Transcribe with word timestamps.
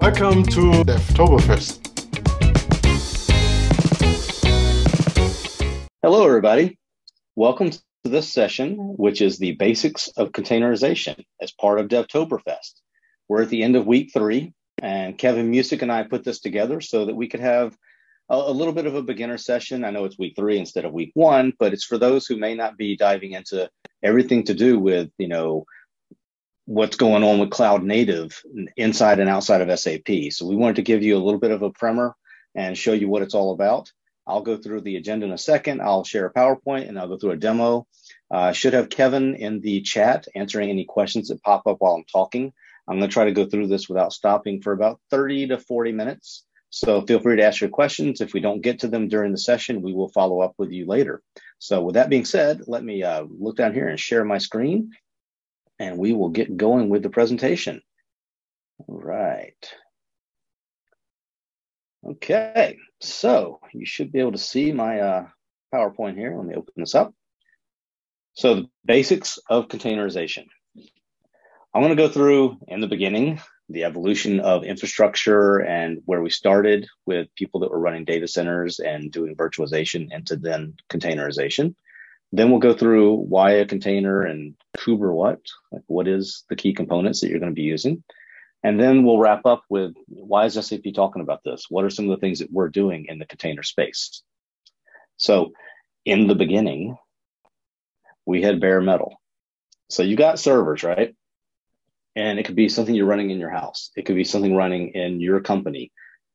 Welcome 0.00 0.44
to 0.44 0.82
Devtoberfest. 0.82 1.76
Hello, 6.02 6.26
everybody. 6.26 6.78
Welcome 7.36 7.70
to 7.70 7.80
this 8.04 8.32
session, 8.32 8.76
which 8.96 9.20
is 9.20 9.36
the 9.36 9.52
basics 9.52 10.08
of 10.08 10.32
containerization 10.32 11.22
as 11.42 11.52
part 11.52 11.80
of 11.80 11.88
Devtoberfest. 11.88 12.80
We're 13.28 13.42
at 13.42 13.50
the 13.50 13.62
end 13.62 13.76
of 13.76 13.86
week 13.86 14.10
three, 14.14 14.54
and 14.82 15.18
Kevin 15.18 15.52
Muessig 15.52 15.82
and 15.82 15.92
I 15.92 16.04
put 16.04 16.24
this 16.24 16.40
together 16.40 16.80
so 16.80 17.04
that 17.04 17.14
we 17.14 17.28
could 17.28 17.40
have 17.40 17.76
a, 18.30 18.36
a 18.36 18.52
little 18.52 18.72
bit 18.72 18.86
of 18.86 18.94
a 18.94 19.02
beginner 19.02 19.36
session. 19.36 19.84
I 19.84 19.90
know 19.90 20.06
it's 20.06 20.18
week 20.18 20.32
three 20.34 20.58
instead 20.58 20.86
of 20.86 20.94
week 20.94 21.10
one, 21.12 21.52
but 21.58 21.74
it's 21.74 21.84
for 21.84 21.98
those 21.98 22.26
who 22.26 22.38
may 22.38 22.54
not 22.54 22.78
be 22.78 22.96
diving 22.96 23.32
into 23.32 23.68
everything 24.02 24.44
to 24.44 24.54
do 24.54 24.78
with, 24.78 25.10
you 25.18 25.28
know, 25.28 25.66
what's 26.70 26.94
going 26.94 27.24
on 27.24 27.40
with 27.40 27.50
cloud 27.50 27.82
native 27.82 28.44
inside 28.76 29.18
and 29.18 29.28
outside 29.28 29.60
of 29.60 29.76
SAP. 29.76 30.30
So 30.30 30.46
we 30.46 30.54
wanted 30.54 30.76
to 30.76 30.82
give 30.82 31.02
you 31.02 31.16
a 31.16 31.18
little 31.18 31.40
bit 31.40 31.50
of 31.50 31.62
a 31.62 31.70
primer 31.70 32.14
and 32.54 32.78
show 32.78 32.92
you 32.92 33.08
what 33.08 33.22
it's 33.22 33.34
all 33.34 33.52
about. 33.52 33.90
I'll 34.24 34.42
go 34.42 34.56
through 34.56 34.82
the 34.82 34.94
agenda 34.94 35.26
in 35.26 35.32
a 35.32 35.38
second. 35.38 35.82
I'll 35.82 36.04
share 36.04 36.26
a 36.26 36.32
PowerPoint 36.32 36.88
and 36.88 36.96
I'll 36.96 37.08
go 37.08 37.18
through 37.18 37.32
a 37.32 37.36
demo. 37.36 37.88
Uh, 38.32 38.36
I 38.36 38.48
uh, 38.50 38.52
should 38.52 38.74
have 38.74 38.88
Kevin 38.88 39.34
in 39.34 39.60
the 39.60 39.80
chat 39.80 40.28
answering 40.36 40.70
any 40.70 40.84
questions 40.84 41.26
that 41.26 41.42
pop 41.42 41.66
up 41.66 41.78
while 41.80 41.94
I'm 41.94 42.04
talking. 42.04 42.52
I'm 42.86 42.98
going 42.98 43.10
to 43.10 43.12
try 43.12 43.24
to 43.24 43.32
go 43.32 43.46
through 43.46 43.66
this 43.66 43.88
without 43.88 44.12
stopping 44.12 44.62
for 44.62 44.72
about 44.72 45.00
30 45.10 45.48
to 45.48 45.58
40 45.58 45.90
minutes. 45.90 46.44
So 46.70 47.02
feel 47.02 47.18
free 47.18 47.38
to 47.38 47.42
ask 47.42 47.60
your 47.60 47.70
questions. 47.70 48.20
If 48.20 48.32
we 48.32 48.38
don't 48.38 48.60
get 48.60 48.78
to 48.80 48.86
them 48.86 49.08
during 49.08 49.32
the 49.32 49.38
session, 49.38 49.82
we 49.82 49.92
will 49.92 50.10
follow 50.10 50.40
up 50.40 50.54
with 50.56 50.70
you 50.70 50.86
later. 50.86 51.20
So 51.58 51.82
with 51.82 51.96
that 51.96 52.10
being 52.10 52.24
said, 52.24 52.62
let 52.68 52.84
me 52.84 53.02
uh, 53.02 53.24
look 53.28 53.56
down 53.56 53.74
here 53.74 53.88
and 53.88 53.98
share 53.98 54.24
my 54.24 54.38
screen 54.38 54.92
and 55.80 55.98
we 55.98 56.12
will 56.12 56.28
get 56.28 56.56
going 56.56 56.90
with 56.90 57.02
the 57.02 57.10
presentation. 57.10 57.80
All 58.86 59.00
right. 59.00 59.72
Okay, 62.06 62.78
so 63.00 63.60
you 63.74 63.84
should 63.84 64.12
be 64.12 64.20
able 64.20 64.32
to 64.32 64.38
see 64.38 64.72
my 64.72 65.00
uh, 65.00 65.26
PowerPoint 65.74 66.16
here. 66.16 66.34
Let 66.36 66.46
me 66.46 66.54
open 66.54 66.74
this 66.76 66.94
up. 66.94 67.12
So 68.34 68.54
the 68.54 68.66
basics 68.84 69.38
of 69.48 69.68
containerization. 69.68 70.46
I'm 71.74 71.82
going 71.82 71.96
to 71.96 72.02
go 72.02 72.08
through 72.08 72.58
in 72.68 72.80
the 72.80 72.86
beginning 72.86 73.40
the 73.68 73.84
evolution 73.84 74.40
of 74.40 74.64
infrastructure 74.64 75.58
and 75.58 76.00
where 76.04 76.20
we 76.20 76.30
started 76.30 76.88
with 77.06 77.32
people 77.36 77.60
that 77.60 77.70
were 77.70 77.78
running 77.78 78.04
data 78.04 78.26
centers 78.26 78.80
and 78.80 79.12
doing 79.12 79.36
virtualization 79.36 80.08
into 80.10 80.36
then 80.36 80.74
containerization. 80.90 81.74
Then 82.32 82.50
we'll 82.50 82.60
go 82.60 82.74
through 82.74 83.14
why 83.14 83.52
a 83.52 83.66
container 83.66 84.22
and 84.22 84.54
Kuber 84.76 85.12
what, 85.12 85.40
like 85.72 85.82
what 85.86 86.06
is 86.06 86.44
the 86.48 86.56
key 86.56 86.72
components 86.72 87.20
that 87.20 87.28
you're 87.28 87.40
going 87.40 87.52
to 87.52 87.60
be 87.60 87.62
using. 87.62 88.04
And 88.62 88.78
then 88.78 89.04
we'll 89.04 89.18
wrap 89.18 89.46
up 89.46 89.64
with 89.68 89.94
why 90.06 90.44
is 90.44 90.54
SAP 90.54 90.92
talking 90.94 91.22
about 91.22 91.42
this? 91.44 91.66
What 91.68 91.84
are 91.84 91.90
some 91.90 92.04
of 92.04 92.10
the 92.10 92.20
things 92.20 92.40
that 92.40 92.52
we're 92.52 92.68
doing 92.68 93.06
in 93.08 93.18
the 93.18 93.26
container 93.26 93.62
space? 93.62 94.22
So 95.16 95.52
in 96.04 96.28
the 96.28 96.34
beginning, 96.34 96.96
we 98.26 98.42
had 98.42 98.60
bare 98.60 98.80
metal. 98.80 99.20
So 99.88 100.02
you 100.02 100.16
got 100.16 100.38
servers, 100.38 100.84
right? 100.84 101.14
And 102.14 102.38
it 102.38 102.44
could 102.44 102.56
be 102.56 102.68
something 102.68 102.94
you're 102.94 103.06
running 103.06 103.30
in 103.30 103.40
your 103.40 103.50
house. 103.50 103.90
It 103.96 104.04
could 104.04 104.16
be 104.16 104.24
something 104.24 104.54
running 104.54 104.90
in 104.90 105.20
your 105.20 105.40
company, 105.40 105.90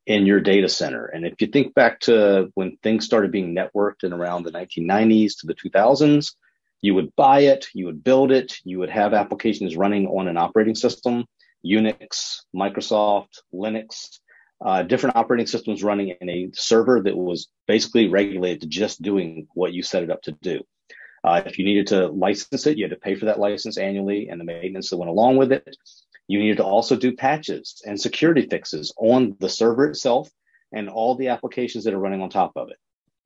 in 0.06 0.26
your 0.26 0.40
data 0.40 0.70
center. 0.70 1.06
And 1.06 1.26
if 1.26 1.42
you 1.42 1.48
think 1.48 1.74
back 1.74 2.00
to 2.02 2.52
when 2.54 2.78
things 2.84 3.06
started 3.06 3.32
being 3.32 3.56
networked 3.56 4.04
in 4.04 4.14
around 4.14 4.44
the 4.44 4.52
1990s 4.52 5.40
to 5.40 5.48
the 5.48 5.56
2000s, 5.56 6.34
you 6.82 6.94
would 6.94 7.16
buy 7.16 7.42
it, 7.42 7.68
you 7.74 7.86
would 7.88 8.04
build 8.04 8.32
it, 8.32 8.58
you 8.64 8.80
would 8.80 8.92
have 8.92 9.14
applications 9.14 9.76
running 9.76 10.06
on 10.08 10.28
an 10.28 10.38
operating 10.38 10.76
system, 10.76 11.26
Unix, 11.66 12.42
Microsoft, 12.56 13.40
Linux, 13.54 14.20
uh, 14.64 14.84
different 14.84 15.16
operating 15.16 15.48
systems 15.48 15.84
running 15.84 16.10
in 16.22 16.30
a 16.30 16.50
server 16.54 17.02
that 17.02 17.18
was 17.18 17.48
basically 17.68 18.08
regulated 18.08 18.62
to 18.62 18.68
just 18.68 19.02
doing 19.02 19.48
what 19.54 19.74
you 19.74 19.82
set 19.82 20.04
it 20.04 20.12
up 20.12 20.22
to 20.24 20.32
do. 20.42 20.62
Uh, 21.24 21.42
if 21.46 21.58
you 21.58 21.66
needed 21.66 21.88
to 21.88 22.08
license 22.08 22.68
it, 22.68 22.78
you 22.78 22.84
had 22.84 22.92
to 22.92 23.00
pay 23.00 23.16
for 23.16 23.26
that 23.26 23.40
license 23.40 23.80
annually 23.80 24.30
and 24.30 24.40
the 24.40 24.46
maintenance 24.46 24.92
that 24.92 24.98
went 24.98 25.10
along 25.10 25.38
with 25.38 25.52
it. 25.52 25.76
You 26.28 26.40
needed 26.40 26.58
to 26.58 26.64
also 26.64 26.96
do 26.96 27.16
patches 27.16 27.82
and 27.86 28.00
security 28.00 28.48
fixes 28.48 28.94
on 28.98 29.36
the 29.40 29.50
server 29.50 29.88
itself 29.88 30.30
and 30.72 30.90
all 30.90 31.16
the 31.16 31.30
applications 31.30 31.84
that 31.84 31.94
are 31.94 32.00
running 32.00 32.22
on 32.22 32.30
top 32.30 32.54
of 32.56 32.70
it. 32.70 32.78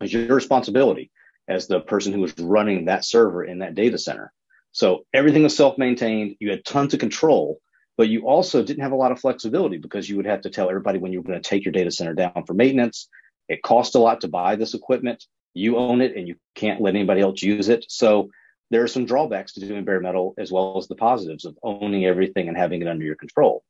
It's 0.02 0.14
your 0.14 0.36
responsibility 0.36 1.12
as 1.48 1.68
the 1.68 1.80
person 1.80 2.14
who 2.14 2.22
was 2.22 2.38
running 2.38 2.86
that 2.86 3.06
server 3.06 3.44
in 3.44 3.60
that 3.60 3.76
data 3.76 3.98
center. 3.98 4.32
So 4.72 5.06
everything 5.14 5.44
was 5.44 5.56
self-maintained. 5.56 6.36
You 6.40 6.52
had 6.52 6.64
tons 6.64 6.94
of 6.94 7.00
control, 7.00 7.60
but 7.98 8.10
you 8.10 8.28
also 8.28 8.64
didn't 8.64 8.84
have 8.84 8.92
a 8.92 8.98
lot 8.98 9.12
of 9.12 9.20
flexibility 9.20 9.78
because 9.78 10.08
you 10.10 10.16
would 10.18 10.28
have 10.28 10.42
to 10.42 10.50
tell 10.50 10.70
everybody 10.70 11.00
when 11.00 11.12
you 11.12 11.20
were 11.20 11.28
going 11.28 11.42
to 11.42 11.50
take 11.50 11.66
your 11.66 11.72
data 11.72 11.92
center 11.92 12.14
down 12.14 12.44
for 12.46 12.54
maintenance. 12.54 13.10
It 13.48 13.64
cost 13.64 13.96
a 13.96 14.00
lot 14.00 14.22
to 14.22 14.28
buy 14.28 14.56
this 14.56 14.74
equipment 14.74 15.26
you 15.54 15.78
own 15.78 16.02
it 16.02 16.16
and 16.16 16.28
you 16.28 16.36
can't 16.56 16.82
let 16.82 16.96
anybody 16.96 17.22
else 17.22 17.42
use 17.42 17.70
it. 17.70 17.86
So 17.90 18.30
there 18.70 18.84
are 18.84 18.88
some 18.88 19.06
drawbacks 19.06 19.54
to 19.54 19.60
doing 19.62 19.86
bare 19.86 20.00
metal 20.00 20.34
as 20.38 20.52
well 20.52 20.78
as 20.78 20.88
the 20.88 20.96
positives 20.96 21.46
of 21.46 21.58
owning 21.64 22.06
everything 22.06 22.48
and 22.48 22.58
having 22.58 22.82
it 22.82 22.88
under 22.88 23.04
your 23.04 23.16
control. 23.16 23.64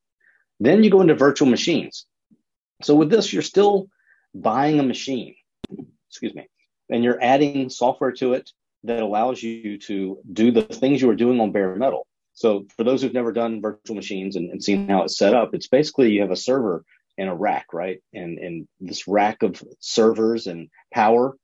Then 0.59 0.83
you 0.83 0.89
go 0.89 1.01
into 1.01 1.15
virtual 1.15 1.47
machines. 1.47 2.05
So 2.81 2.95
with 2.95 3.09
this, 3.09 3.31
you're 3.31 3.41
still 3.41 3.87
buying 4.35 4.79
a 4.79 4.83
machine, 4.83 5.35
excuse 6.09 6.33
me, 6.33 6.47
and 6.89 7.03
you're 7.03 7.21
adding 7.21 7.69
software 7.69 8.11
to 8.13 8.33
it 8.33 8.51
that 8.83 9.01
allows 9.01 9.41
you 9.41 9.77
to 9.77 10.19
do 10.31 10.51
the 10.51 10.61
things 10.61 11.01
you 11.01 11.07
were 11.07 11.15
doing 11.15 11.39
on 11.39 11.51
bare 11.51 11.75
metal. 11.75 12.07
So 12.33 12.67
for 12.77 12.83
those 12.83 13.01
who've 13.01 13.13
never 13.13 13.33
done 13.33 13.61
virtual 13.61 13.95
machines 13.95 14.35
and, 14.35 14.49
and 14.49 14.63
seen 14.63 14.87
how 14.87 15.03
it's 15.03 15.17
set 15.17 15.33
up, 15.33 15.53
it's 15.53 15.67
basically 15.67 16.11
you 16.11 16.21
have 16.21 16.31
a 16.31 16.37
server 16.37 16.85
in 17.17 17.27
a 17.27 17.35
rack, 17.35 17.73
right? 17.73 18.01
And, 18.13 18.37
and 18.37 18.67
this 18.79 19.07
rack 19.07 19.43
of 19.43 19.61
servers 19.79 20.47
and 20.47 20.69
power 20.93 21.35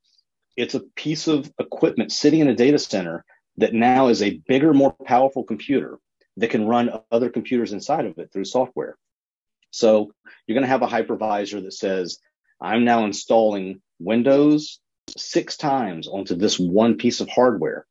it's 0.56 0.76
a 0.76 0.80
piece 0.80 1.28
of 1.28 1.52
equipment 1.60 2.12
sitting 2.12 2.40
in 2.40 2.48
a 2.48 2.56
data 2.56 2.80
center 2.80 3.26
that 3.58 3.74
now 3.74 4.08
is 4.08 4.22
a 4.22 4.42
bigger, 4.48 4.74
more 4.74 4.94
powerful 5.06 5.44
computer 5.44 6.00
that 6.38 6.50
can 6.50 6.68
run 6.68 6.92
other 7.12 7.30
computers 7.30 7.74
inside 7.74 8.06
of 8.06 8.18
it 8.18 8.32
through 8.32 8.46
software. 8.46 8.98
So 9.72 10.12
you're 10.46 10.56
going 10.56 10.64
to 10.64 10.70
have 10.70 10.82
a 10.82 10.88
hypervisor 10.88 11.64
that 11.64 11.74
says, 11.74 12.20
I'm 12.62 12.86
now 12.86 13.06
installing 13.06 13.82
Windows 14.00 14.80
six 15.18 15.58
times 15.58 16.08
onto 16.08 16.36
this 16.36 16.60
one 16.60 16.98
piece 16.98 17.22
of 17.22 17.30
hardware. 17.30 17.86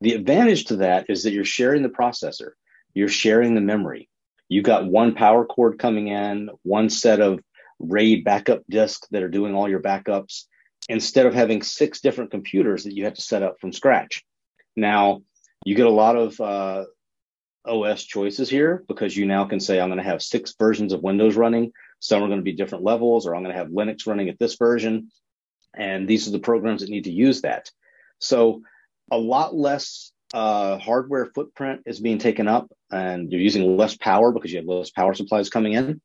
The 0.00 0.14
advantage 0.14 0.66
to 0.66 0.76
that 0.76 1.06
is 1.08 1.22
that 1.22 1.32
you're 1.32 1.44
sharing 1.44 1.82
the 1.82 1.88
processor, 1.88 2.50
you're 2.94 3.08
sharing 3.08 3.54
the 3.54 3.60
memory. 3.60 4.08
You've 4.48 4.64
got 4.64 4.86
one 4.86 5.14
power 5.14 5.44
cord 5.44 5.78
coming 5.78 6.08
in, 6.08 6.50
one 6.62 6.88
set 6.88 7.20
of 7.20 7.40
RAID 7.78 8.24
backup 8.24 8.62
disks 8.68 9.06
that 9.10 9.22
are 9.22 9.28
doing 9.28 9.54
all 9.54 9.68
your 9.68 9.80
backups 9.80 10.44
instead 10.88 11.26
of 11.26 11.34
having 11.34 11.62
six 11.62 12.00
different 12.00 12.30
computers 12.30 12.84
that 12.84 12.94
you 12.94 13.04
have 13.04 13.14
to 13.14 13.22
set 13.22 13.42
up 13.42 13.60
from 13.60 13.72
scratch. 13.72 14.24
Now, 14.78 15.22
you 15.64 15.74
get 15.74 15.86
a 15.86 15.90
lot 15.90 16.16
of 16.16 16.40
uh, 16.40 16.84
OS 17.64 18.04
choices 18.04 18.48
here 18.48 18.84
because 18.88 19.16
you 19.16 19.26
now 19.26 19.44
can 19.44 19.60
say, 19.60 19.80
I'm 19.80 19.88
going 19.88 19.98
to 19.98 20.04
have 20.04 20.22
six 20.22 20.54
versions 20.58 20.92
of 20.92 21.02
Windows 21.02 21.36
running. 21.36 21.72
Some 22.00 22.22
are 22.22 22.28
going 22.28 22.38
to 22.38 22.44
be 22.44 22.52
different 22.52 22.84
levels, 22.84 23.26
or 23.26 23.34
I'm 23.34 23.42
going 23.42 23.54
to 23.54 23.58
have 23.58 23.68
Linux 23.68 24.06
running 24.06 24.28
at 24.28 24.38
this 24.38 24.56
version. 24.56 25.10
And 25.74 26.08
these 26.08 26.28
are 26.28 26.32
the 26.32 26.38
programs 26.38 26.80
that 26.80 26.90
need 26.90 27.04
to 27.04 27.12
use 27.12 27.42
that. 27.42 27.70
So, 28.20 28.62
a 29.10 29.18
lot 29.18 29.54
less 29.54 30.12
uh, 30.34 30.78
hardware 30.78 31.26
footprint 31.34 31.82
is 31.86 32.00
being 32.00 32.18
taken 32.18 32.46
up, 32.46 32.70
and 32.90 33.32
you're 33.32 33.40
using 33.40 33.76
less 33.76 33.96
power 33.96 34.32
because 34.32 34.52
you 34.52 34.58
have 34.58 34.66
less 34.66 34.90
power 34.90 35.14
supplies 35.14 35.48
coming 35.50 35.72
in 35.72 36.00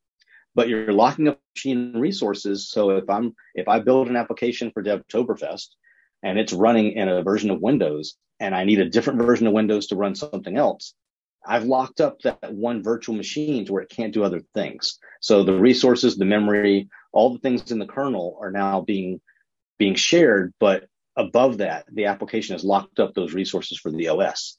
but 0.54 0.68
you're 0.68 0.92
locking 0.92 1.28
up 1.28 1.40
machine 1.54 1.92
resources. 1.94 2.68
So 2.68 2.90
if 2.90 3.08
I'm 3.10 3.34
if 3.54 3.68
I 3.68 3.80
build 3.80 4.08
an 4.08 4.16
application 4.16 4.70
for 4.70 4.82
Devtoberfest 4.82 5.68
and 6.22 6.38
it's 6.38 6.52
running 6.52 6.92
in 6.92 7.08
a 7.08 7.22
version 7.22 7.50
of 7.50 7.60
Windows 7.60 8.16
and 8.40 8.54
I 8.54 8.64
need 8.64 8.80
a 8.80 8.88
different 8.88 9.22
version 9.22 9.46
of 9.46 9.52
Windows 9.52 9.88
to 9.88 9.96
run 9.96 10.14
something 10.14 10.56
else, 10.56 10.94
I've 11.46 11.64
locked 11.64 12.00
up 12.00 12.20
that 12.22 12.52
one 12.52 12.82
virtual 12.82 13.14
machine 13.14 13.66
to 13.66 13.72
where 13.72 13.82
it 13.82 13.90
can't 13.90 14.14
do 14.14 14.24
other 14.24 14.40
things. 14.54 14.98
So 15.20 15.42
the 15.42 15.58
resources, 15.58 16.16
the 16.16 16.24
memory, 16.24 16.88
all 17.12 17.32
the 17.32 17.38
things 17.38 17.70
in 17.70 17.78
the 17.78 17.86
kernel 17.86 18.38
are 18.40 18.50
now 18.50 18.80
being 18.80 19.20
being 19.78 19.94
shared, 19.94 20.54
but 20.60 20.86
above 21.16 21.58
that, 21.58 21.84
the 21.92 22.06
application 22.06 22.54
has 22.54 22.64
locked 22.64 23.00
up 23.00 23.12
those 23.14 23.34
resources 23.34 23.78
for 23.78 23.90
the 23.90 24.08
OS. 24.08 24.56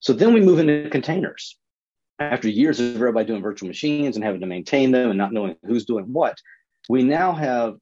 So 0.00 0.12
then 0.12 0.34
we 0.34 0.40
move 0.40 0.58
into 0.58 0.90
containers 0.90 1.56
after 2.18 2.48
years 2.48 2.80
of 2.80 2.94
everybody 2.94 3.26
doing 3.26 3.42
virtual 3.42 3.68
machines 3.68 4.16
and 4.16 4.24
having 4.24 4.40
to 4.40 4.46
maintain 4.46 4.90
them 4.90 5.10
and 5.10 5.18
not 5.18 5.32
knowing 5.32 5.56
who's 5.64 5.86
doing 5.86 6.04
what, 6.12 6.36
we 6.88 7.02
now 7.02 7.32
have 7.32 7.76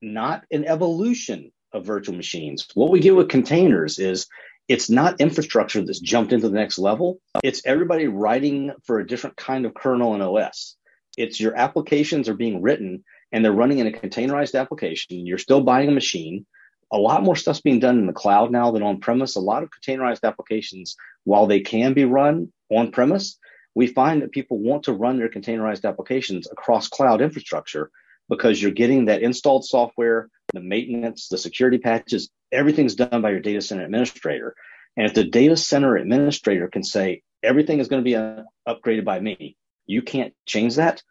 not 0.00 0.44
an 0.50 0.64
evolution 0.64 1.52
of 1.76 1.86
virtual 1.86 2.16
machines. 2.16 2.66
What 2.74 2.90
we 2.90 3.00
get 3.00 3.14
with 3.14 3.28
containers 3.28 3.98
is 3.98 4.26
it's 4.68 4.90
not 4.90 5.20
infrastructure 5.20 5.84
that's 5.84 6.00
jumped 6.00 6.32
into 6.32 6.48
the 6.48 6.54
next 6.54 6.78
level. 6.78 7.20
It's 7.44 7.62
everybody 7.64 8.08
writing 8.08 8.72
for 8.84 8.98
a 8.98 9.06
different 9.06 9.36
kind 9.36 9.64
of 9.64 9.74
kernel 9.74 10.14
and 10.14 10.22
OS. 10.22 10.76
It's 11.16 11.38
your 11.38 11.56
applications 11.56 12.28
are 12.28 12.34
being 12.34 12.62
written 12.62 13.04
and 13.30 13.44
they're 13.44 13.52
running 13.52 13.78
in 13.78 13.86
a 13.86 13.92
containerized 13.92 14.58
application. 14.58 15.26
You're 15.26 15.38
still 15.38 15.60
buying 15.60 15.88
a 15.88 15.92
machine. 15.92 16.46
A 16.92 16.98
lot 16.98 17.22
more 17.22 17.36
stuff's 17.36 17.60
being 17.60 17.80
done 17.80 17.98
in 17.98 18.06
the 18.06 18.12
cloud 18.12 18.50
now 18.50 18.70
than 18.70 18.82
on 18.82 19.00
premise. 19.00 19.36
A 19.36 19.40
lot 19.40 19.62
of 19.62 19.70
containerized 19.70 20.24
applications, 20.24 20.96
while 21.24 21.46
they 21.46 21.60
can 21.60 21.94
be 21.94 22.04
run 22.04 22.52
on 22.70 22.92
premise, 22.92 23.38
we 23.74 23.86
find 23.86 24.22
that 24.22 24.32
people 24.32 24.58
want 24.58 24.84
to 24.84 24.92
run 24.92 25.18
their 25.18 25.28
containerized 25.28 25.84
applications 25.84 26.48
across 26.50 26.88
cloud 26.88 27.20
infrastructure 27.20 27.90
because 28.28 28.60
you're 28.60 28.70
getting 28.70 29.04
that 29.04 29.22
installed 29.22 29.64
software, 29.64 30.28
the 30.52 30.60
maintenance, 30.60 31.28
the 31.28 31.38
security 31.38 31.78
patches, 31.78 32.30
everything's 32.52 32.94
done 32.94 33.22
by 33.22 33.30
your 33.30 33.40
data 33.40 33.60
center 33.60 33.84
administrator. 33.84 34.54
And 34.96 35.06
if 35.06 35.14
the 35.14 35.24
data 35.24 35.56
center 35.56 35.96
administrator 35.96 36.68
can 36.68 36.82
say 36.82 37.22
everything 37.42 37.78
is 37.78 37.88
going 37.88 38.02
to 38.02 38.04
be 38.04 38.16
uh, 38.16 38.42
upgraded 38.66 39.04
by 39.04 39.20
me, 39.20 39.56
you 39.86 40.02
can't 40.02 40.34
change 40.46 40.76
that. 40.76 41.02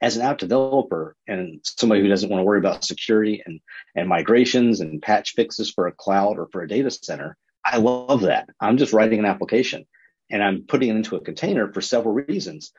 As 0.00 0.16
an 0.16 0.22
app 0.22 0.38
developer 0.38 1.14
and 1.28 1.60
somebody 1.62 2.00
who 2.00 2.08
doesn't 2.08 2.28
want 2.28 2.40
to 2.40 2.44
worry 2.44 2.58
about 2.58 2.84
security 2.84 3.42
and, 3.44 3.60
and 3.94 4.08
migrations 4.08 4.80
and 4.80 5.00
patch 5.00 5.32
fixes 5.34 5.70
for 5.70 5.86
a 5.86 5.92
cloud 5.92 6.38
or 6.38 6.48
for 6.50 6.62
a 6.62 6.68
data 6.68 6.90
center, 6.90 7.36
I 7.64 7.76
love 7.76 8.22
that. 8.22 8.48
I'm 8.60 8.78
just 8.78 8.92
writing 8.92 9.20
an 9.20 9.26
application 9.26 9.86
and 10.28 10.42
I'm 10.42 10.64
putting 10.66 10.88
it 10.88 10.96
into 10.96 11.14
a 11.14 11.20
container 11.20 11.72
for 11.72 11.80
several 11.80 12.14
reasons. 12.14 12.72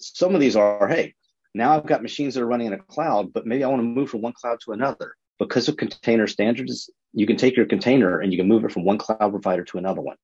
Some 0.00 0.34
of 0.34 0.40
these 0.40 0.56
are, 0.56 0.86
hey, 0.86 1.14
now 1.54 1.76
I've 1.76 1.86
got 1.86 2.02
machines 2.02 2.34
that 2.34 2.42
are 2.42 2.46
running 2.46 2.66
in 2.66 2.72
a 2.72 2.78
cloud, 2.78 3.32
but 3.32 3.46
maybe 3.46 3.62
I 3.62 3.68
want 3.68 3.80
to 3.80 3.86
move 3.86 4.10
from 4.10 4.22
one 4.22 4.32
cloud 4.32 4.58
to 4.64 4.72
another. 4.72 5.14
Because 5.38 5.68
of 5.68 5.76
container 5.76 6.26
standards, 6.26 6.90
you 7.12 7.26
can 7.26 7.36
take 7.36 7.56
your 7.56 7.66
container 7.66 8.20
and 8.20 8.32
you 8.32 8.38
can 8.38 8.48
move 8.48 8.64
it 8.64 8.72
from 8.72 8.84
one 8.84 8.98
cloud 8.98 9.30
provider 9.30 9.64
to 9.64 9.78
another 9.78 10.00
one. 10.00 10.16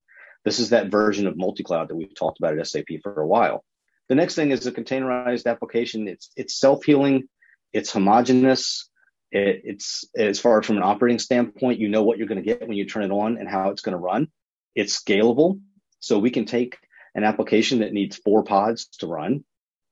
This 0.43 0.59
is 0.59 0.69
that 0.69 0.91
version 0.91 1.27
of 1.27 1.37
multi-cloud 1.37 1.87
that 1.87 1.95
we've 1.95 2.15
talked 2.15 2.39
about 2.39 2.57
at 2.57 2.67
SAP 2.67 2.87
for 3.03 3.21
a 3.21 3.27
while. 3.27 3.63
The 4.09 4.15
next 4.15 4.35
thing 4.35 4.51
is 4.51 4.65
a 4.67 4.71
containerized 4.71 5.45
application. 5.45 6.07
It's 6.07 6.31
it's 6.35 6.59
self-healing, 6.59 7.29
it's 7.71 7.91
homogeneous, 7.91 8.89
it, 9.31 9.61
it's 9.63 10.05
as 10.17 10.39
far 10.39 10.59
as 10.59 10.65
from 10.65 10.77
an 10.77 10.83
operating 10.83 11.19
standpoint, 11.19 11.79
you 11.79 11.87
know 11.87 12.03
what 12.03 12.17
you're 12.17 12.27
going 12.27 12.43
to 12.43 12.45
get 12.45 12.67
when 12.67 12.77
you 12.77 12.85
turn 12.85 13.03
it 13.03 13.11
on 13.11 13.37
and 13.37 13.47
how 13.47 13.69
it's 13.69 13.81
going 13.81 13.93
to 13.93 13.97
run. 13.97 14.27
It's 14.75 15.01
scalable, 15.01 15.61
so 15.99 16.19
we 16.19 16.31
can 16.31 16.45
take 16.45 16.77
an 17.15 17.23
application 17.23 17.79
that 17.79 17.93
needs 17.93 18.17
four 18.17 18.43
pods 18.43 18.87
to 18.99 19.07
run 19.07 19.43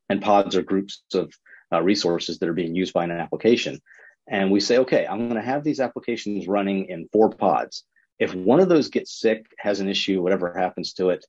and 0.09 0.21
pods 0.21 0.55
are 0.55 0.63
groups 0.63 1.03
of 1.13 1.33
uh, 1.71 1.81
resources 1.81 2.39
that 2.39 2.49
are 2.49 2.53
being 2.53 2.75
used 2.75 2.93
by 2.93 3.03
an 3.03 3.11
application. 3.11 3.79
And 4.27 4.51
we 4.51 4.59
say, 4.59 4.79
okay, 4.79 5.07
I'm 5.07 5.29
going 5.29 5.35
to 5.35 5.41
have 5.41 5.63
these 5.63 5.79
applications 5.79 6.47
running 6.47 6.85
in 6.85 7.09
four 7.11 7.29
pods. 7.29 7.83
If 8.19 8.33
one 8.35 8.59
of 8.59 8.69
those 8.69 8.89
gets 8.89 9.19
sick, 9.19 9.45
has 9.57 9.79
an 9.79 9.89
issue, 9.89 10.21
whatever 10.21 10.53
happens 10.57 10.93
to 10.93 11.09
it, 11.09 11.25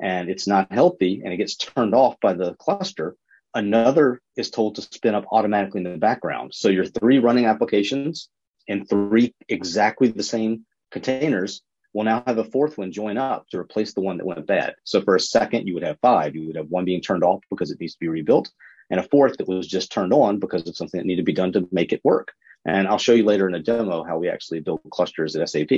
and 0.00 0.28
it's 0.28 0.46
not 0.46 0.72
healthy 0.72 1.22
and 1.24 1.32
it 1.32 1.38
gets 1.38 1.56
turned 1.56 1.94
off 1.94 2.20
by 2.20 2.34
the 2.34 2.54
cluster, 2.54 3.16
another 3.54 4.20
is 4.36 4.50
told 4.50 4.74
to 4.74 4.82
spin 4.82 5.14
up 5.14 5.24
automatically 5.30 5.82
in 5.82 5.90
the 5.90 5.98
background. 5.98 6.52
So 6.54 6.68
your 6.68 6.84
three 6.84 7.18
running 7.18 7.46
applications 7.46 8.28
in 8.66 8.84
three 8.84 9.34
exactly 9.48 10.08
the 10.08 10.22
same 10.22 10.66
containers 10.90 11.62
will 11.96 12.04
now 12.04 12.22
have 12.26 12.36
a 12.36 12.44
fourth 12.44 12.76
one 12.76 12.92
join 12.92 13.16
up 13.16 13.48
to 13.48 13.58
replace 13.58 13.94
the 13.94 14.02
one 14.02 14.18
that 14.18 14.26
went 14.26 14.46
bad. 14.46 14.74
So 14.84 15.00
for 15.00 15.16
a 15.16 15.20
second, 15.20 15.66
you 15.66 15.72
would 15.72 15.82
have 15.82 15.98
five. 16.00 16.36
You 16.36 16.46
would 16.46 16.56
have 16.56 16.68
one 16.68 16.84
being 16.84 17.00
turned 17.00 17.24
off 17.24 17.42
because 17.48 17.70
it 17.70 17.80
needs 17.80 17.94
to 17.94 18.00
be 18.00 18.08
rebuilt, 18.08 18.50
and 18.90 19.00
a 19.00 19.02
fourth 19.02 19.38
that 19.38 19.48
was 19.48 19.66
just 19.66 19.90
turned 19.90 20.12
on 20.12 20.38
because 20.38 20.68
of 20.68 20.76
something 20.76 20.98
that 20.98 21.06
needed 21.06 21.22
to 21.22 21.24
be 21.24 21.32
done 21.32 21.52
to 21.52 21.66
make 21.72 21.94
it 21.94 22.02
work. 22.04 22.32
And 22.66 22.86
I'll 22.86 22.98
show 22.98 23.14
you 23.14 23.24
later 23.24 23.48
in 23.48 23.54
a 23.54 23.62
demo 23.62 24.04
how 24.04 24.18
we 24.18 24.28
actually 24.28 24.60
build 24.60 24.80
clusters 24.90 25.36
at 25.36 25.48
SAP. 25.48 25.70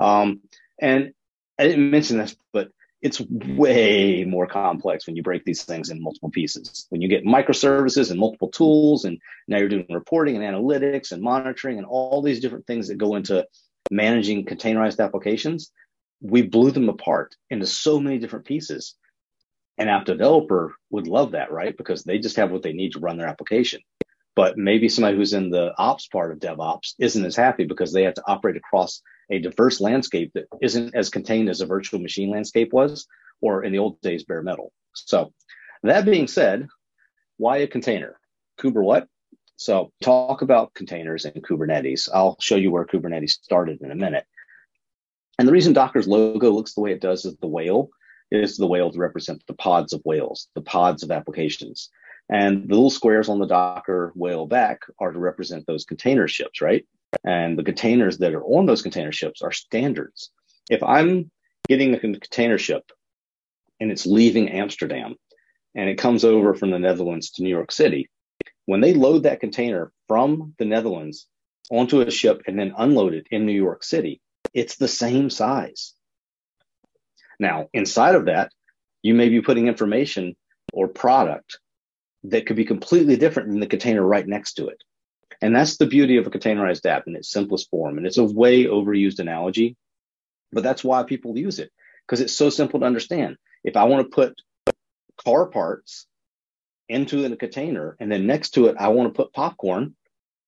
Um, 0.00 0.40
and 0.80 1.12
I 1.58 1.64
didn't 1.64 1.90
mention 1.90 2.16
this, 2.16 2.34
but 2.52 2.70
it's 3.02 3.20
way 3.20 4.24
more 4.24 4.46
complex 4.46 5.06
when 5.06 5.14
you 5.14 5.22
break 5.22 5.44
these 5.44 5.62
things 5.64 5.90
in 5.90 6.02
multiple 6.02 6.30
pieces. 6.30 6.86
When 6.88 7.02
you 7.02 7.08
get 7.08 7.26
microservices 7.26 8.10
and 8.10 8.18
multiple 8.18 8.48
tools, 8.48 9.04
and 9.04 9.18
now 9.46 9.58
you're 9.58 9.68
doing 9.68 9.84
reporting 9.90 10.42
and 10.42 10.44
analytics 10.44 11.12
and 11.12 11.20
monitoring 11.20 11.76
and 11.76 11.86
all 11.86 12.22
these 12.22 12.40
different 12.40 12.66
things 12.66 12.88
that 12.88 12.96
go 12.96 13.16
into 13.16 13.46
managing 13.90 14.44
containerized 14.44 15.02
applications, 15.02 15.70
we 16.20 16.42
blew 16.42 16.70
them 16.70 16.88
apart 16.88 17.36
into 17.50 17.66
so 17.66 18.00
many 18.00 18.18
different 18.18 18.46
pieces. 18.46 18.94
An 19.78 19.88
app 19.88 20.04
developer 20.04 20.74
would 20.90 21.06
love 21.06 21.32
that, 21.32 21.52
right? 21.52 21.76
Because 21.76 22.04
they 22.04 22.18
just 22.18 22.36
have 22.36 22.50
what 22.50 22.62
they 22.62 22.72
need 22.72 22.92
to 22.92 23.00
run 23.00 23.18
their 23.18 23.26
application. 23.26 23.80
But 24.36 24.56
maybe 24.56 24.88
somebody 24.88 25.16
who's 25.16 25.32
in 25.32 25.50
the 25.50 25.74
ops 25.78 26.06
part 26.08 26.32
of 26.32 26.38
DevOps 26.38 26.94
isn't 26.98 27.24
as 27.24 27.36
happy 27.36 27.64
because 27.64 27.92
they 27.92 28.02
have 28.02 28.14
to 28.14 28.24
operate 28.26 28.56
across 28.56 29.00
a 29.30 29.38
diverse 29.38 29.80
landscape 29.80 30.32
that 30.34 30.46
isn't 30.60 30.94
as 30.94 31.08
contained 31.08 31.48
as 31.48 31.60
a 31.60 31.66
virtual 31.66 32.00
machine 32.00 32.30
landscape 32.30 32.72
was, 32.72 33.06
or 33.40 33.64
in 33.64 33.72
the 33.72 33.78
old 33.78 34.00
days, 34.00 34.24
bare 34.24 34.42
metal. 34.42 34.72
So, 34.94 35.32
that 35.82 36.04
being 36.04 36.26
said, 36.26 36.68
why 37.36 37.58
a 37.58 37.66
container? 37.66 38.18
Kuber 38.58 38.82
what? 38.82 39.08
So, 39.56 39.92
talk 40.02 40.42
about 40.42 40.74
containers 40.74 41.24
and 41.24 41.42
Kubernetes. 41.42 42.08
I'll 42.12 42.36
show 42.40 42.56
you 42.56 42.70
where 42.70 42.84
Kubernetes 42.84 43.30
started 43.30 43.80
in 43.82 43.90
a 43.90 43.96
minute. 43.96 44.26
And 45.38 45.48
the 45.48 45.52
reason 45.52 45.72
Docker's 45.72 46.08
logo 46.08 46.50
looks 46.50 46.74
the 46.74 46.80
way 46.80 46.92
it 46.92 47.00
does 47.00 47.24
is 47.24 47.36
the 47.36 47.46
whale 47.46 47.90
is 48.30 48.56
the 48.56 48.66
whale 48.66 48.90
to 48.90 48.98
represent 48.98 49.42
the 49.46 49.54
pods 49.54 49.92
of 49.92 50.02
whales, 50.04 50.48
the 50.54 50.62
pods 50.62 51.02
of 51.02 51.10
applications. 51.10 51.90
And 52.28 52.68
the 52.68 52.74
little 52.74 52.90
squares 52.90 53.28
on 53.28 53.38
the 53.38 53.46
Docker 53.46 54.12
whale 54.14 54.46
back 54.46 54.80
are 54.98 55.12
to 55.12 55.18
represent 55.18 55.66
those 55.66 55.84
container 55.84 56.26
ships, 56.26 56.60
right? 56.60 56.86
And 57.24 57.58
the 57.58 57.64
containers 57.64 58.18
that 58.18 58.34
are 58.34 58.44
on 58.44 58.66
those 58.66 58.82
container 58.82 59.12
ships 59.12 59.42
are 59.42 59.52
standards. 59.52 60.30
If 60.70 60.82
I'm 60.82 61.30
getting 61.68 61.94
a 61.94 62.00
container 62.00 62.58
ship 62.58 62.90
and 63.78 63.90
it's 63.90 64.06
leaving 64.06 64.48
Amsterdam 64.50 65.16
and 65.74 65.88
it 65.88 65.98
comes 65.98 66.24
over 66.24 66.54
from 66.54 66.70
the 66.70 66.78
Netherlands 66.78 67.30
to 67.32 67.42
New 67.42 67.50
York 67.50 67.72
City, 67.72 68.08
when 68.66 68.80
they 68.80 68.94
load 68.94 69.24
that 69.24 69.40
container 69.40 69.92
from 70.08 70.54
the 70.58 70.64
Netherlands 70.64 71.26
onto 71.70 72.00
a 72.00 72.10
ship 72.10 72.42
and 72.46 72.58
then 72.58 72.74
unload 72.76 73.14
it 73.14 73.26
in 73.30 73.46
New 73.46 73.52
York 73.52 73.84
City, 73.84 74.20
it's 74.52 74.76
the 74.76 74.88
same 74.88 75.30
size. 75.30 75.94
Now, 77.38 77.68
inside 77.72 78.14
of 78.14 78.26
that, 78.26 78.52
you 79.02 79.14
may 79.14 79.28
be 79.28 79.42
putting 79.42 79.68
information 79.68 80.36
or 80.72 80.88
product 80.88 81.58
that 82.24 82.46
could 82.46 82.56
be 82.56 82.64
completely 82.64 83.16
different 83.16 83.50
than 83.50 83.60
the 83.60 83.66
container 83.66 84.02
right 84.02 84.26
next 84.26 84.54
to 84.54 84.68
it. 84.68 84.82
And 85.42 85.54
that's 85.54 85.76
the 85.76 85.86
beauty 85.86 86.16
of 86.16 86.26
a 86.26 86.30
containerized 86.30 86.86
app 86.86 87.06
in 87.06 87.16
its 87.16 87.30
simplest 87.30 87.68
form. 87.68 87.98
And 87.98 88.06
it's 88.06 88.18
a 88.18 88.24
way 88.24 88.64
overused 88.64 89.18
analogy, 89.18 89.76
but 90.52 90.62
that's 90.62 90.84
why 90.84 91.02
people 91.02 91.36
use 91.36 91.58
it 91.58 91.70
because 92.06 92.20
it's 92.20 92.36
so 92.36 92.50
simple 92.50 92.80
to 92.80 92.86
understand. 92.86 93.36
If 93.62 93.76
I 93.76 93.84
want 93.84 94.06
to 94.06 94.14
put 94.14 94.40
car 95.22 95.46
parts 95.46 96.06
into 96.88 97.24
a 97.24 97.36
container 97.36 97.96
and 98.00 98.10
then 98.10 98.26
next 98.26 98.50
to 98.50 98.66
it, 98.66 98.76
I 98.78 98.88
want 98.88 99.12
to 99.12 99.16
put 99.16 99.32
popcorn, 99.32 99.94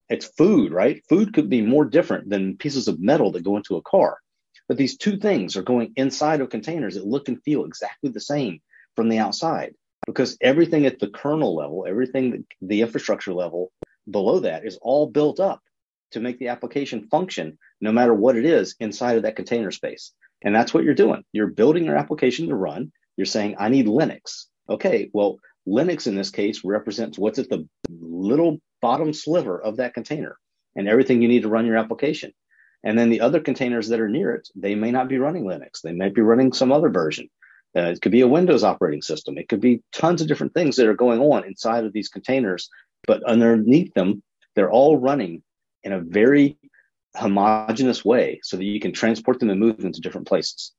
it's 0.09 0.27
food, 0.27 0.73
right? 0.73 1.03
Food 1.09 1.35
could 1.35 1.49
be 1.49 1.62
more 1.62 1.85
different 1.85 2.31
than 2.31 2.56
pieces 2.56 2.88
of 2.88 3.00
metal 3.00 3.33
that 3.33 3.44
go 3.44 3.56
into 3.56 3.77
a 3.77 3.83
car. 3.83 4.19
But 4.69 4.77
these 4.77 4.97
two 4.97 5.17
things 5.19 5.56
are 5.56 5.62
going 5.62 5.93
inside 5.97 6.41
of 6.41 6.50
containers 6.50 6.94
that 6.94 7.06
look 7.06 7.29
and 7.29 7.43
feel 7.43 7.65
exactly 7.65 8.11
the 8.11 8.21
same 8.21 8.61
from 8.94 9.09
the 9.09 9.19
outside 9.19 9.75
because 10.06 10.37
everything 10.41 10.87
at 10.87 10.99
the 10.99 11.09
kernel 11.09 11.55
level, 11.55 11.87
everything 11.88 12.44
the 12.61 12.82
infrastructure 12.82 13.32
level 13.32 13.73
below 14.10 14.41
that 14.41 14.65
is 14.65 14.79
all 14.81 15.06
built 15.06 15.41
up 15.41 15.60
to 16.13 16.20
make 16.20 16.39
the 16.39 16.49
application 16.49 17.08
function 17.08 17.58
no 17.81 17.93
matter 17.93 18.15
what 18.15 18.37
it 18.37 18.44
is 18.44 18.77
inside 18.81 19.17
of 19.17 19.25
that 19.25 19.37
container 19.37 19.70
space. 19.70 20.13
And 20.43 20.55
that's 20.55 20.72
what 20.72 20.84
you're 20.84 20.94
doing. 20.94 21.25
You're 21.32 21.49
building 21.49 21.84
your 21.84 21.96
application 21.96 22.49
to 22.49 22.55
run. 22.55 22.93
You're 23.17 23.27
saying, 23.27 23.56
I 23.58 23.69
need 23.69 23.87
Linux. 23.87 24.44
Okay, 24.69 25.10
well, 25.13 25.39
Linux 25.67 26.06
in 26.06 26.15
this 26.15 26.31
case 26.31 26.63
represents 26.65 27.19
what's 27.19 27.39
at 27.39 27.49
the 27.49 27.67
little 27.89 28.58
bottom 28.81 29.13
sliver 29.13 29.61
of 29.61 29.77
that 29.77 29.94
container 29.94 30.39
and 30.77 30.89
everything 30.89 31.23
you 31.23 31.29
need 31.29 31.43
to 31.43 31.49
run 31.49 31.67
your 31.67 31.77
application. 31.77 32.32
And 32.85 32.99
then 32.99 33.11
the 33.11 33.20
other 33.20 33.41
containers 33.41 33.89
that 33.89 34.01
are 34.01 34.08
near 34.08 34.35
it, 34.35 34.49
they 34.55 34.75
may 34.75 34.91
not 34.91 35.08
be 35.08 35.19
running 35.19 35.44
Linux. 35.44 35.81
They 35.82 35.93
might 35.93 36.15
be 36.15 36.20
running 36.20 36.53
some 36.53 36.70
other 36.70 36.89
version. 36.89 37.29
Uh, 37.77 37.91
it 37.91 38.01
could 38.01 38.13
be 38.13 38.20
a 38.20 38.29
Windows 38.29 38.63
operating 38.63 39.03
system. 39.03 39.37
It 39.37 39.49
could 39.49 39.61
be 39.61 39.82
tons 39.93 40.23
of 40.23 40.29
different 40.29 40.55
things 40.55 40.77
that 40.77 40.87
are 40.87 40.94
going 40.94 41.20
on 41.20 41.44
inside 41.44 41.85
of 41.85 41.93
these 41.93 42.08
containers, 42.08 42.70
but 43.06 43.25
underneath 43.25 43.93
them, 43.94 44.23
they're 44.55 44.70
all 44.70 44.96
running 44.99 45.43
in 45.82 45.93
a 45.93 46.01
very 46.01 46.56
homogeneous 47.17 48.05
way 48.05 48.41
so 48.43 48.56
that 48.56 48.65
you 48.65 48.81
can 48.81 48.93
transport 48.93 49.41
them 49.41 49.51
and 49.51 49.61
move 49.61 49.79
them 49.79 49.93
to 49.93 50.01
different 50.01 50.27
places. 50.27 50.73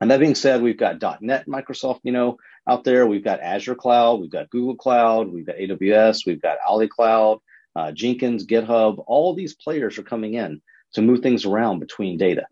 And 0.00 0.10
that 0.10 0.20
being 0.20 0.34
said, 0.34 0.62
we've 0.62 0.76
got 0.76 1.02
.NET, 1.20 1.46
Microsoft, 1.46 2.00
you 2.02 2.12
know, 2.12 2.36
out 2.68 2.84
there. 2.84 3.06
We've 3.06 3.24
got 3.24 3.40
Azure 3.40 3.74
Cloud, 3.74 4.20
we've 4.20 4.30
got 4.30 4.50
Google 4.50 4.76
Cloud, 4.76 5.32
we've 5.32 5.46
got 5.46 5.56
AWS, 5.56 6.26
we've 6.26 6.42
got 6.42 6.58
Ali 6.66 6.88
Cloud, 6.88 7.38
uh, 7.74 7.92
Jenkins, 7.92 8.46
GitHub. 8.46 9.02
All 9.06 9.34
these 9.34 9.54
players 9.54 9.98
are 9.98 10.02
coming 10.02 10.34
in 10.34 10.60
to 10.94 11.02
move 11.02 11.20
things 11.20 11.44
around 11.44 11.80
between 11.80 12.18
data 12.18 12.46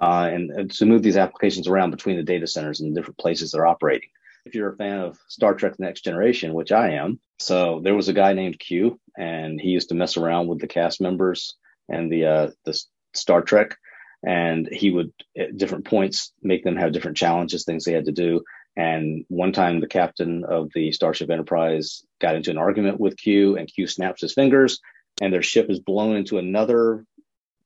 uh, 0.00 0.28
and, 0.30 0.50
and, 0.50 0.70
to 0.72 0.86
move 0.86 1.02
these 1.02 1.16
applications 1.16 1.68
around 1.68 1.90
between 1.90 2.16
the 2.16 2.22
data 2.22 2.46
centers 2.46 2.80
and 2.80 2.90
the 2.90 3.00
different 3.00 3.18
places 3.18 3.52
they're 3.52 3.66
operating. 3.66 4.08
If 4.44 4.54
you're 4.54 4.72
a 4.72 4.76
fan 4.76 5.00
of 5.00 5.18
Star 5.28 5.54
Trek 5.54 5.76
The 5.76 5.84
Next 5.84 6.02
Generation, 6.02 6.54
which 6.54 6.70
I 6.70 6.90
am, 6.90 7.18
so 7.38 7.80
there 7.82 7.96
was 7.96 8.08
a 8.08 8.12
guy 8.12 8.32
named 8.32 8.58
Q, 8.58 9.00
and 9.18 9.60
he 9.60 9.70
used 9.70 9.88
to 9.88 9.94
mess 9.94 10.16
around 10.16 10.46
with 10.46 10.60
the 10.60 10.68
cast 10.68 11.00
members 11.00 11.56
and 11.88 12.10
the 12.12 12.26
uh, 12.26 12.50
the 12.64 12.80
Star 13.12 13.42
Trek, 13.42 13.76
and 14.24 14.68
he 14.70 14.90
would 14.90 15.12
at 15.36 15.56
different 15.56 15.84
points 15.84 16.32
make 16.42 16.62
them 16.62 16.76
have 16.76 16.92
different 16.92 17.16
challenges, 17.16 17.64
things 17.64 17.84
they 17.84 17.92
had 17.92 18.04
to 18.04 18.12
do. 18.12 18.42
And 18.76 19.24
one 19.28 19.52
time, 19.52 19.80
the 19.80 19.86
captain 19.86 20.44
of 20.44 20.70
the 20.74 20.92
Starship 20.92 21.30
Enterprise 21.30 22.04
got 22.20 22.36
into 22.36 22.50
an 22.50 22.58
argument 22.58 23.00
with 23.00 23.16
Q, 23.16 23.56
and 23.56 23.66
Q 23.72 23.86
snaps 23.86 24.20
his 24.20 24.34
fingers, 24.34 24.80
and 25.20 25.32
their 25.32 25.42
ship 25.42 25.70
is 25.70 25.80
blown 25.80 26.16
into 26.16 26.38
another 26.38 27.04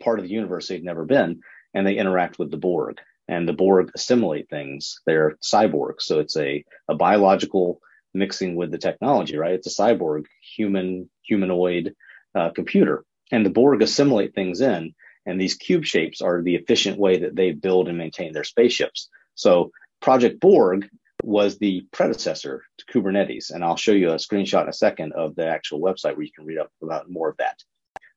part 0.01 0.19
of 0.19 0.25
the 0.25 0.31
universe 0.31 0.69
they'd 0.69 0.85
never 0.85 1.05
been 1.05 1.41
and 1.75 1.87
they 1.87 1.97
interact 1.97 2.39
with 2.39 2.51
the 2.51 2.57
Borg. 2.57 2.99
and 3.29 3.49
the 3.49 3.53
Borg 3.53 3.91
assimilate 3.95 4.49
things. 4.49 5.01
They're 5.07 5.37
cyborgs, 5.41 6.03
so 6.03 6.19
it's 6.19 6.37
a 6.37 6.65
a 6.89 6.95
biological 6.97 7.81
mixing 8.13 8.57
with 8.57 8.73
the 8.73 8.79
technology, 8.79 9.37
right? 9.37 9.55
It's 9.55 9.69
a 9.69 9.83
cyborg, 9.83 10.25
human 10.57 11.09
humanoid 11.23 11.95
uh, 12.35 12.51
computer, 12.51 13.05
and 13.31 13.47
the 13.47 13.51
Borg 13.51 13.83
assimilate 13.83 14.35
things 14.35 14.61
in. 14.61 14.95
And 15.27 15.41
these 15.41 15.55
cube 15.55 15.85
shapes 15.85 16.23
are 16.23 16.43
the 16.43 16.57
efficient 16.57 16.99
way 16.99 17.21
that 17.21 17.37
they 17.37 17.53
build 17.53 17.89
and 17.89 17.99
maintain 17.99 18.33
their 18.33 18.43
spaceships. 18.43 19.09
So 19.37 19.71
Project 20.01 20.41
Borg 20.41 20.89
was 21.23 21.59
the 21.59 21.87
predecessor 21.93 22.65
to 22.79 22.85
Kubernetes. 22.87 23.51
And 23.51 23.65
I'll 23.65 23.77
show 23.77 23.93
you 23.93 24.11
a 24.11 24.17
screenshot 24.17 24.63
in 24.63 24.69
a 24.69 24.73
second 24.73 25.13
of 25.13 25.35
the 25.37 25.47
actual 25.47 25.81
website 25.81 26.17
where 26.17 26.23
you 26.23 26.33
can 26.33 26.45
read 26.45 26.59
up 26.59 26.71
about 26.83 27.11
more 27.11 27.29
of 27.29 27.37
that. 27.39 27.63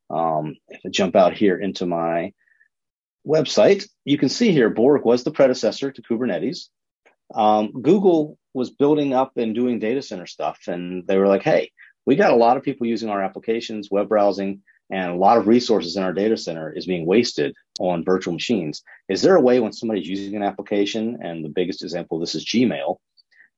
Um, 0.10 0.56
if 0.68 0.82
I 0.86 0.90
jump 0.90 1.16
out 1.16 1.34
here 1.34 1.58
into 1.58 1.86
my 1.86 2.34
website, 3.28 3.88
you 4.06 4.18
can 4.18 4.30
see 4.30 4.52
here 4.52 4.70
Borg 4.70 5.06
was 5.06 5.24
the 5.24 5.32
predecessor 5.32 5.92
to 5.92 6.02
Kubernetes. 6.02 6.68
Um, 7.34 7.72
Google 7.82 8.38
was 8.54 8.70
building 8.70 9.14
up 9.14 9.38
and 9.38 9.56
doing 9.56 9.80
data 9.80 10.02
center 10.02 10.28
stuff, 10.28 10.60
and 10.68 11.08
they 11.08 11.18
were 11.18 11.28
like, 11.28 11.42
hey, 11.42 11.72
we 12.06 12.16
got 12.16 12.32
a 12.32 12.36
lot 12.36 12.58
of 12.58 12.64
people 12.64 12.86
using 12.86 13.10
our 13.10 13.24
applications, 13.24 13.90
web 13.90 14.10
browsing, 14.10 14.62
and 14.94 15.10
a 15.10 15.16
lot 15.16 15.40
of 15.40 15.48
resources 15.48 15.98
in 15.98 16.04
our 16.04 16.14
data 16.14 16.38
center 16.38 16.72
is 16.72 16.86
being 16.86 17.08
wasted 17.08 17.56
on 17.80 18.06
virtual 18.06 18.32
machines. 18.32 18.84
Is 19.10 19.24
there 19.24 19.36
a 19.36 19.42
way 19.42 19.60
when 19.60 19.74
somebody's 19.74 20.08
using 20.08 20.36
an 20.36 20.44
application, 20.44 21.18
and 21.20 21.44
the 21.44 21.50
biggest 21.50 21.82
example 21.82 22.20
this 22.20 22.36
is 22.36 22.46
Gmail, 22.46 22.98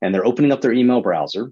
and 0.01 0.15
they're 0.15 0.25
opening 0.25 0.53
up 0.53 0.61
their 0.61 0.71
email 0.71 1.01
browser, 1.01 1.51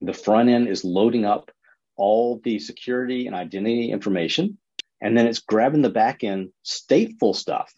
the 0.00 0.14
front 0.14 0.48
end 0.48 0.68
is 0.68 0.84
loading 0.84 1.26
up 1.26 1.50
all 1.96 2.40
the 2.42 2.58
security 2.58 3.26
and 3.26 3.36
identity 3.36 3.92
information, 3.92 4.56
and 5.02 5.18
then 5.18 5.26
it's 5.26 5.40
grabbing 5.40 5.82
the 5.82 5.90
back 5.90 6.24
end 6.24 6.48
stateful 6.64 7.36
stuff, 7.36 7.70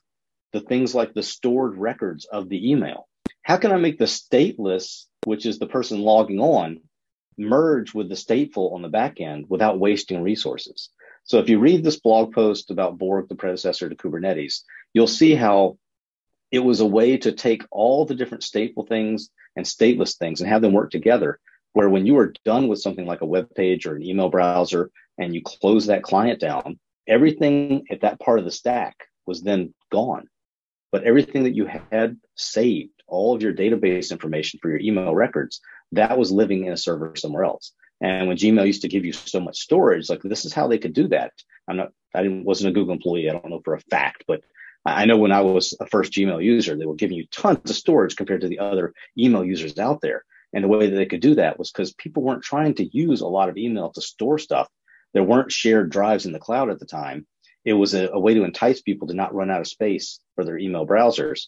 the 0.52 0.60
things 0.60 0.94
like 0.94 1.12
the 1.12 1.24
stored 1.24 1.76
records 1.76 2.24
of 2.24 2.48
the 2.50 2.70
email. 2.70 3.08
How 3.42 3.56
can 3.56 3.72
I 3.72 3.78
make 3.78 3.98
the 3.98 4.04
stateless, 4.04 5.06
which 5.24 5.44
is 5.44 5.58
the 5.58 5.66
person 5.66 6.02
logging 6.02 6.38
on, 6.38 6.82
merge 7.36 7.92
with 7.94 8.08
the 8.08 8.14
stateful 8.14 8.74
on 8.74 8.82
the 8.82 8.88
back 8.88 9.20
end 9.20 9.46
without 9.48 9.80
wasting 9.80 10.22
resources? 10.22 10.90
So 11.24 11.38
if 11.38 11.48
you 11.48 11.58
read 11.58 11.84
this 11.84 12.00
blog 12.00 12.34
post 12.34 12.70
about 12.70 12.98
Borg, 12.98 13.28
the 13.28 13.34
predecessor 13.34 13.88
to 13.88 13.94
Kubernetes, 13.94 14.62
you'll 14.92 15.06
see 15.06 15.34
how 15.34 15.78
it 16.50 16.58
was 16.58 16.80
a 16.80 16.86
way 16.86 17.16
to 17.18 17.32
take 17.32 17.64
all 17.70 18.04
the 18.04 18.14
different 18.14 18.44
stateful 18.44 18.86
things 18.86 19.30
and 19.56 19.64
stateless 19.64 20.16
things 20.16 20.40
and 20.40 20.50
have 20.50 20.62
them 20.62 20.72
work 20.72 20.90
together. 20.90 21.38
Where 21.72 21.88
when 21.88 22.06
you 22.06 22.18
are 22.18 22.34
done 22.44 22.68
with 22.68 22.82
something 22.82 23.06
like 23.06 23.22
a 23.22 23.26
web 23.26 23.54
page 23.54 23.86
or 23.86 23.96
an 23.96 24.02
email 24.02 24.28
browser 24.28 24.90
and 25.16 25.34
you 25.34 25.40
close 25.42 25.86
that 25.86 26.02
client 26.02 26.38
down, 26.38 26.78
everything 27.08 27.86
at 27.90 28.02
that 28.02 28.20
part 28.20 28.38
of 28.38 28.44
the 28.44 28.50
stack 28.50 28.96
was 29.24 29.42
then 29.42 29.72
gone. 29.90 30.28
But 30.90 31.04
everything 31.04 31.44
that 31.44 31.54
you 31.54 31.66
had 31.90 32.18
saved, 32.34 33.02
all 33.06 33.34
of 33.34 33.40
your 33.40 33.54
database 33.54 34.10
information 34.10 34.60
for 34.60 34.68
your 34.68 34.80
email 34.80 35.14
records, 35.14 35.60
that 35.92 36.18
was 36.18 36.30
living 36.30 36.66
in 36.66 36.72
a 36.72 36.76
server 36.76 37.14
somewhere 37.16 37.44
else. 37.44 37.72
And 38.02 38.26
when 38.26 38.36
Gmail 38.36 38.66
used 38.66 38.82
to 38.82 38.88
give 38.88 39.04
you 39.04 39.12
so 39.12 39.38
much 39.38 39.60
storage, 39.60 40.10
like 40.10 40.22
this 40.22 40.44
is 40.44 40.52
how 40.52 40.66
they 40.66 40.78
could 40.78 40.92
do 40.92 41.08
that. 41.08 41.32
I'm 41.68 41.76
not, 41.76 41.92
I 42.14 42.26
wasn't 42.28 42.70
a 42.70 42.72
Google 42.72 42.94
employee. 42.94 43.30
I 43.30 43.32
don't 43.32 43.48
know 43.48 43.62
for 43.64 43.74
a 43.74 43.80
fact, 43.80 44.24
but 44.26 44.42
I 44.84 45.04
know 45.04 45.16
when 45.16 45.30
I 45.30 45.42
was 45.42 45.74
a 45.78 45.86
first 45.86 46.12
Gmail 46.12 46.42
user, 46.42 46.76
they 46.76 46.84
were 46.84 46.96
giving 46.96 47.16
you 47.16 47.26
tons 47.30 47.70
of 47.70 47.76
storage 47.76 48.16
compared 48.16 48.40
to 48.40 48.48
the 48.48 48.58
other 48.58 48.92
email 49.16 49.44
users 49.44 49.78
out 49.78 50.00
there. 50.00 50.24
And 50.52 50.64
the 50.64 50.68
way 50.68 50.90
that 50.90 50.96
they 50.96 51.06
could 51.06 51.20
do 51.20 51.36
that 51.36 51.58
was 51.58 51.70
because 51.70 51.94
people 51.94 52.24
weren't 52.24 52.42
trying 52.42 52.74
to 52.74 52.96
use 52.96 53.20
a 53.20 53.28
lot 53.28 53.48
of 53.48 53.56
email 53.56 53.90
to 53.92 54.02
store 54.02 54.38
stuff. 54.38 54.68
There 55.14 55.22
weren't 55.22 55.52
shared 55.52 55.90
drives 55.90 56.26
in 56.26 56.32
the 56.32 56.40
cloud 56.40 56.70
at 56.70 56.80
the 56.80 56.86
time. 56.86 57.26
It 57.64 57.74
was 57.74 57.94
a, 57.94 58.08
a 58.08 58.18
way 58.18 58.34
to 58.34 58.44
entice 58.44 58.82
people 58.82 59.08
to 59.08 59.14
not 59.14 59.34
run 59.34 59.50
out 59.50 59.60
of 59.60 59.68
space 59.68 60.18
for 60.34 60.44
their 60.44 60.58
email 60.58 60.86
browsers 60.86 61.46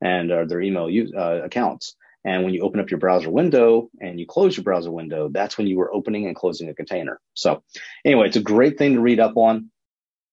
and 0.00 0.30
uh, 0.30 0.44
their 0.44 0.60
email 0.60 0.88
uh, 1.16 1.42
accounts. 1.42 1.96
And 2.26 2.42
when 2.42 2.52
you 2.52 2.62
open 2.62 2.80
up 2.80 2.90
your 2.90 2.98
browser 2.98 3.30
window 3.30 3.88
and 4.00 4.18
you 4.18 4.26
close 4.26 4.56
your 4.56 4.64
browser 4.64 4.90
window, 4.90 5.28
that's 5.30 5.56
when 5.56 5.68
you 5.68 5.78
were 5.78 5.94
opening 5.94 6.26
and 6.26 6.34
closing 6.34 6.68
a 6.68 6.74
container. 6.74 7.20
So 7.34 7.62
anyway, 8.04 8.26
it's 8.26 8.36
a 8.36 8.42
great 8.42 8.78
thing 8.78 8.94
to 8.94 9.00
read 9.00 9.20
up 9.20 9.36
on. 9.36 9.70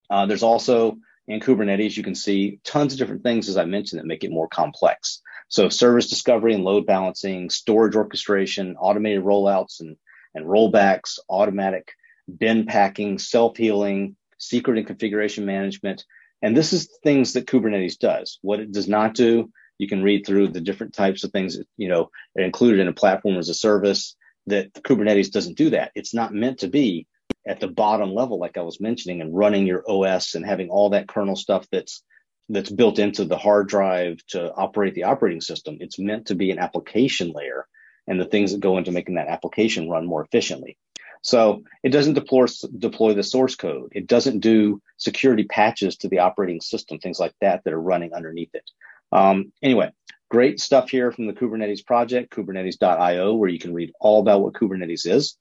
Uh, 0.09 0.25
there's 0.25 0.41
also 0.41 0.97
in 1.27 1.39
Kubernetes, 1.39 1.95
you 1.95 2.01
can 2.01 2.15
see 2.15 2.59
tons 2.63 2.93
of 2.93 2.99
different 2.99 3.21
things, 3.21 3.47
as 3.47 3.57
I 3.57 3.65
mentioned, 3.65 3.99
that 3.99 4.07
make 4.07 4.23
it 4.23 4.31
more 4.31 4.47
complex. 4.47 5.21
So 5.49 5.69
service 5.69 6.09
discovery 6.09 6.55
and 6.55 6.63
load 6.63 6.87
balancing, 6.87 7.51
storage 7.51 7.95
orchestration, 7.95 8.75
automated 8.77 9.23
rollouts 9.23 9.79
and, 9.79 9.95
and 10.33 10.47
rollbacks, 10.47 11.19
automatic 11.29 11.91
bin 12.39 12.65
packing, 12.65 13.19
self-healing, 13.19 14.15
secret 14.39 14.79
and 14.79 14.87
configuration 14.87 15.45
management. 15.45 16.05
And 16.41 16.57
this 16.57 16.73
is 16.73 16.89
things 17.03 17.33
that 17.33 17.45
Kubernetes 17.45 17.99
does. 17.99 18.39
What 18.41 18.59
it 18.59 18.71
does 18.71 18.87
not 18.87 19.13
do 19.13 19.51
you 19.77 19.87
can 19.87 20.03
read 20.03 20.25
through 20.25 20.49
the 20.49 20.61
different 20.61 20.93
types 20.93 21.23
of 21.23 21.31
things, 21.31 21.57
you 21.77 21.89
know, 21.89 22.09
included 22.35 22.79
in 22.79 22.87
a 22.87 22.93
platform 22.93 23.37
as 23.37 23.49
a 23.49 23.53
service 23.53 24.15
that 24.47 24.73
Kubernetes 24.73 25.31
doesn't 25.31 25.57
do 25.57 25.71
that. 25.71 25.91
It's 25.95 26.13
not 26.13 26.33
meant 26.33 26.59
to 26.59 26.67
be 26.67 27.07
at 27.47 27.59
the 27.59 27.67
bottom 27.67 28.13
level, 28.13 28.39
like 28.39 28.57
I 28.57 28.61
was 28.61 28.79
mentioning, 28.79 29.21
and 29.21 29.35
running 29.35 29.65
your 29.65 29.83
OS 29.89 30.35
and 30.35 30.45
having 30.45 30.69
all 30.69 30.91
that 30.91 31.07
kernel 31.07 31.35
stuff 31.35 31.67
that's 31.71 32.03
that's 32.49 32.69
built 32.69 32.99
into 32.99 33.23
the 33.23 33.37
hard 33.37 33.69
drive 33.69 34.17
to 34.27 34.53
operate 34.53 34.95
the 34.95 35.05
operating 35.05 35.41
system. 35.41 35.77
It's 35.79 35.97
meant 35.97 36.27
to 36.27 36.35
be 36.35 36.51
an 36.51 36.59
application 36.59 37.31
layer 37.31 37.67
and 38.05 38.19
the 38.19 38.25
things 38.25 38.51
that 38.51 38.59
go 38.59 38.77
into 38.77 38.91
making 38.91 39.15
that 39.15 39.29
application 39.29 39.89
run 39.89 40.05
more 40.05 40.23
efficiently. 40.23 40.77
So 41.21 41.63
it 41.83 41.89
doesn't 41.89 42.15
deploy, 42.15 42.47
deploy 42.77 43.13
the 43.13 43.23
source 43.23 43.55
code. 43.55 43.93
It 43.95 44.07
doesn't 44.07 44.39
do 44.39 44.81
security 44.97 45.45
patches 45.45 45.95
to 45.97 46.09
the 46.09 46.19
operating 46.19 46.59
system, 46.59 46.99
things 46.99 47.17
like 47.17 47.33
that 47.39 47.63
that 47.63 47.73
are 47.73 47.81
running 47.81 48.13
underneath 48.13 48.53
it. 48.53 48.69
Um, 49.13 49.53
anyway, 49.61 49.91
great 50.29 50.59
stuff 50.59 50.89
here 50.89 51.11
from 51.11 51.27
the 51.27 51.33
Kubernetes 51.33 51.85
project, 51.85 52.35
kubernetes.io, 52.35 53.35
where 53.35 53.49
you 53.49 53.59
can 53.59 53.73
read 53.73 53.93
all 54.01 54.19
about 54.19 54.41
what 54.41 54.53
Kubernetes 54.53 55.05
is. 55.05 55.37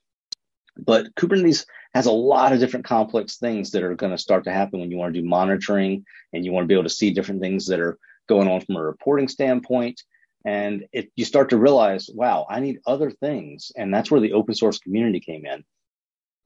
But 0.76 1.14
Kubernetes 1.14 1.64
has 1.94 2.06
a 2.06 2.12
lot 2.12 2.52
of 2.52 2.60
different 2.60 2.86
complex 2.86 3.38
things 3.38 3.70
that 3.70 3.82
are 3.82 3.94
going 3.94 4.12
to 4.12 4.18
start 4.18 4.44
to 4.44 4.52
happen 4.52 4.80
when 4.80 4.90
you 4.90 4.98
want 4.98 5.14
to 5.14 5.20
do 5.20 5.26
monitoring 5.26 6.04
and 6.32 6.44
you 6.44 6.52
want 6.52 6.64
to 6.64 6.68
be 6.68 6.74
able 6.74 6.84
to 6.84 6.90
see 6.90 7.12
different 7.12 7.40
things 7.40 7.66
that 7.66 7.80
are 7.80 7.98
going 8.28 8.48
on 8.48 8.60
from 8.60 8.76
a 8.76 8.82
reporting 8.82 9.28
standpoint. 9.28 10.02
And 10.44 10.86
you 11.14 11.24
start 11.24 11.50
to 11.50 11.56
realize, 11.56 12.10
wow, 12.12 12.46
I 12.48 12.60
need 12.60 12.80
other 12.86 13.10
things. 13.10 13.72
And 13.76 13.92
that's 13.92 14.10
where 14.10 14.20
the 14.20 14.32
open 14.32 14.54
source 14.54 14.78
community 14.78 15.20
came 15.20 15.46
in. 15.46 15.64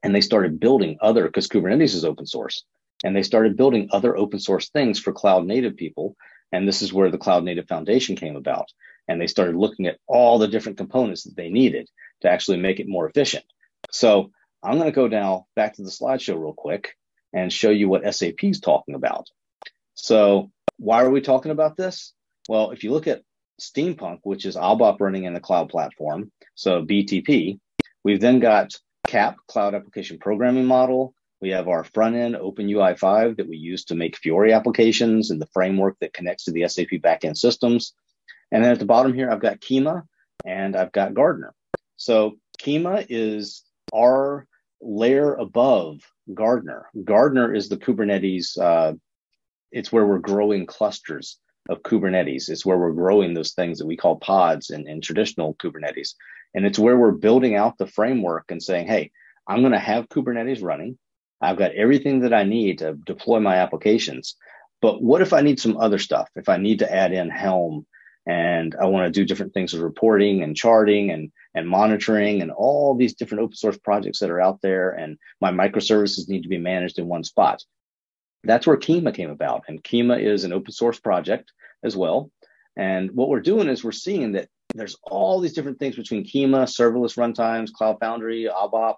And 0.02 0.14
they 0.14 0.20
started 0.20 0.60
building 0.60 0.98
other, 1.00 1.24
because 1.24 1.48
Kubernetes 1.48 1.94
is 1.94 2.04
open 2.04 2.26
source. 2.26 2.64
And 3.02 3.16
they 3.16 3.22
started 3.22 3.56
building 3.56 3.88
other 3.90 4.16
open 4.16 4.38
source 4.38 4.68
things 4.68 5.00
for 5.00 5.12
cloud 5.12 5.44
native 5.44 5.76
people 5.76 6.16
and 6.52 6.66
this 6.66 6.82
is 6.82 6.92
where 6.92 7.10
the 7.10 7.18
Cloud 7.18 7.44
Native 7.44 7.68
Foundation 7.68 8.16
came 8.16 8.36
about. 8.36 8.70
And 9.08 9.20
they 9.20 9.26
started 9.26 9.56
looking 9.56 9.86
at 9.86 9.98
all 10.06 10.38
the 10.38 10.48
different 10.48 10.78
components 10.78 11.24
that 11.24 11.36
they 11.36 11.48
needed 11.48 11.88
to 12.22 12.30
actually 12.30 12.56
make 12.56 12.80
it 12.80 12.88
more 12.88 13.08
efficient. 13.08 13.44
So 13.90 14.30
I'm 14.62 14.78
going 14.78 14.90
to 14.90 14.94
go 14.94 15.06
now 15.06 15.46
back 15.54 15.74
to 15.74 15.82
the 15.82 15.90
slideshow 15.90 16.40
real 16.40 16.54
quick 16.54 16.94
and 17.32 17.52
show 17.52 17.70
you 17.70 17.88
what 17.88 18.14
SAP 18.14 18.42
is 18.42 18.60
talking 18.60 18.94
about. 18.94 19.28
So 19.94 20.50
why 20.78 21.02
are 21.02 21.10
we 21.10 21.20
talking 21.20 21.52
about 21.52 21.76
this? 21.76 22.12
Well, 22.48 22.70
if 22.70 22.84
you 22.84 22.92
look 22.92 23.06
at 23.06 23.22
Steampunk, 23.60 24.20
which 24.22 24.44
is 24.44 24.56
ABAP 24.56 25.00
running 25.00 25.24
in 25.24 25.34
the 25.34 25.40
cloud 25.40 25.68
platform, 25.68 26.30
so 26.54 26.84
BTP, 26.84 27.58
we've 28.04 28.20
then 28.20 28.40
got 28.40 28.72
CAP, 29.06 29.36
Cloud 29.46 29.74
Application 29.74 30.18
Programming 30.18 30.66
Model, 30.66 31.14
we 31.40 31.50
have 31.50 31.68
our 31.68 31.84
front 31.84 32.16
end 32.16 32.34
OpenUI 32.34 32.98
5 32.98 33.36
that 33.36 33.48
we 33.48 33.56
use 33.56 33.84
to 33.86 33.94
make 33.94 34.16
Fiori 34.16 34.52
applications 34.52 35.30
and 35.30 35.40
the 35.40 35.48
framework 35.52 35.96
that 36.00 36.14
connects 36.14 36.44
to 36.44 36.52
the 36.52 36.66
SAP 36.68 37.00
backend 37.02 37.36
systems. 37.36 37.94
And 38.50 38.64
then 38.64 38.72
at 38.72 38.78
the 38.78 38.86
bottom 38.86 39.12
here, 39.12 39.30
I've 39.30 39.40
got 39.40 39.60
Kyma 39.60 40.02
and 40.44 40.76
I've 40.76 40.92
got 40.92 41.14
Gardener. 41.14 41.54
So 41.96 42.36
Kyma 42.58 43.06
is 43.08 43.64
our 43.94 44.46
layer 44.80 45.34
above 45.34 46.00
Gardener. 46.32 46.86
Gardener 47.04 47.54
is 47.54 47.68
the 47.68 47.76
Kubernetes, 47.76 48.58
uh, 48.58 48.94
it's 49.72 49.92
where 49.92 50.06
we're 50.06 50.18
growing 50.18 50.66
clusters 50.66 51.38
of 51.68 51.82
Kubernetes. 51.82 52.48
It's 52.48 52.64
where 52.64 52.78
we're 52.78 52.92
growing 52.92 53.34
those 53.34 53.52
things 53.52 53.78
that 53.78 53.86
we 53.86 53.96
call 53.96 54.16
pods 54.16 54.70
in, 54.70 54.88
in 54.88 55.00
traditional 55.00 55.54
Kubernetes. 55.54 56.14
And 56.54 56.64
it's 56.64 56.78
where 56.78 56.96
we're 56.96 57.12
building 57.12 57.56
out 57.56 57.76
the 57.76 57.86
framework 57.86 58.50
and 58.50 58.62
saying, 58.62 58.86
hey, 58.86 59.10
I'm 59.46 59.60
going 59.60 59.72
to 59.72 59.78
have 59.78 60.08
Kubernetes 60.08 60.62
running. 60.62 60.98
I've 61.40 61.58
got 61.58 61.72
everything 61.72 62.20
that 62.20 62.32
I 62.32 62.44
need 62.44 62.78
to 62.78 62.94
deploy 62.94 63.40
my 63.40 63.56
applications. 63.56 64.36
But 64.80 65.02
what 65.02 65.22
if 65.22 65.32
I 65.32 65.40
need 65.40 65.60
some 65.60 65.76
other 65.76 65.98
stuff? 65.98 66.28
If 66.36 66.48
I 66.48 66.56
need 66.56 66.80
to 66.80 66.92
add 66.92 67.12
in 67.12 67.30
Helm 67.30 67.86
and 68.26 68.74
I 68.80 68.86
want 68.86 69.06
to 69.06 69.20
do 69.20 69.24
different 69.24 69.54
things 69.54 69.72
with 69.72 69.82
reporting 69.82 70.42
and 70.42 70.56
charting 70.56 71.10
and, 71.10 71.30
and 71.54 71.68
monitoring 71.68 72.42
and 72.42 72.50
all 72.50 72.94
these 72.94 73.14
different 73.14 73.42
open 73.42 73.56
source 73.56 73.78
projects 73.78 74.18
that 74.18 74.30
are 74.30 74.40
out 74.40 74.60
there, 74.62 74.90
and 74.90 75.16
my 75.40 75.50
microservices 75.50 76.28
need 76.28 76.42
to 76.42 76.48
be 76.48 76.58
managed 76.58 76.98
in 76.98 77.06
one 77.06 77.24
spot. 77.24 77.62
That's 78.44 78.66
where 78.66 78.76
Kyma 78.76 79.14
came 79.14 79.30
about. 79.30 79.64
And 79.68 79.82
Kyma 79.82 80.20
is 80.20 80.44
an 80.44 80.52
open 80.52 80.72
source 80.72 80.98
project 80.98 81.52
as 81.82 81.96
well. 81.96 82.30
And 82.76 83.10
what 83.12 83.28
we're 83.28 83.40
doing 83.40 83.68
is 83.68 83.82
we're 83.82 83.92
seeing 83.92 84.32
that 84.32 84.48
there's 84.74 84.96
all 85.02 85.40
these 85.40 85.54
different 85.54 85.78
things 85.78 85.96
between 85.96 86.24
Kyma, 86.24 86.64
serverless 86.64 87.16
runtimes, 87.16 87.72
Cloud 87.72 87.98
Foundry, 88.00 88.48
ABAP, 88.50 88.96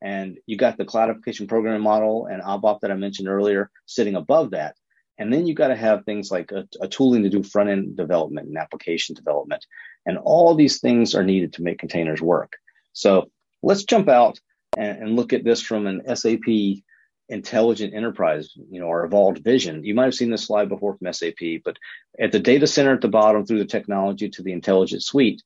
and 0.00 0.38
you 0.46 0.56
got 0.56 0.76
the 0.76 0.84
cloudification 0.84 1.48
programming 1.48 1.82
model 1.82 2.26
and 2.26 2.42
ABAP 2.42 2.80
that 2.80 2.90
I 2.90 2.94
mentioned 2.94 3.28
earlier 3.28 3.70
sitting 3.86 4.14
above 4.14 4.52
that. 4.52 4.76
And 5.18 5.32
then 5.32 5.46
you 5.46 5.54
got 5.54 5.68
to 5.68 5.76
have 5.76 6.04
things 6.04 6.30
like 6.30 6.52
a, 6.52 6.68
a 6.80 6.86
tooling 6.86 7.24
to 7.24 7.30
do 7.30 7.42
front 7.42 7.70
end 7.70 7.96
development 7.96 8.48
and 8.48 8.56
application 8.56 9.16
development. 9.16 9.66
And 10.06 10.16
all 10.16 10.54
these 10.54 10.80
things 10.80 11.14
are 11.14 11.24
needed 11.24 11.54
to 11.54 11.62
make 11.62 11.78
containers 11.78 12.22
work. 12.22 12.56
So 12.92 13.30
let's 13.62 13.84
jump 13.84 14.08
out 14.08 14.38
and, 14.76 14.98
and 15.02 15.16
look 15.16 15.32
at 15.32 15.44
this 15.44 15.60
from 15.60 15.86
an 15.86 16.16
SAP 16.16 16.82
intelligent 17.28 17.94
enterprise, 17.94 18.54
you 18.70 18.80
know, 18.80 18.86
or 18.86 19.04
evolved 19.04 19.42
vision. 19.44 19.84
You 19.84 19.94
might 19.94 20.04
have 20.04 20.14
seen 20.14 20.30
this 20.30 20.46
slide 20.46 20.68
before 20.68 20.96
from 20.96 21.12
SAP, 21.12 21.62
but 21.64 21.76
at 22.18 22.32
the 22.32 22.38
data 22.38 22.66
center 22.66 22.94
at 22.94 23.00
the 23.00 23.08
bottom 23.08 23.44
through 23.44 23.58
the 23.58 23.66
technology 23.66 24.30
to 24.30 24.42
the 24.42 24.52
intelligent 24.52 25.02
suite, 25.02 25.42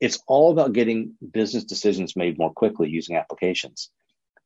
it's 0.00 0.22
all 0.26 0.52
about 0.52 0.72
getting 0.72 1.14
business 1.32 1.64
decisions 1.64 2.16
made 2.16 2.38
more 2.38 2.52
quickly 2.52 2.88
using 2.88 3.16
applications. 3.16 3.90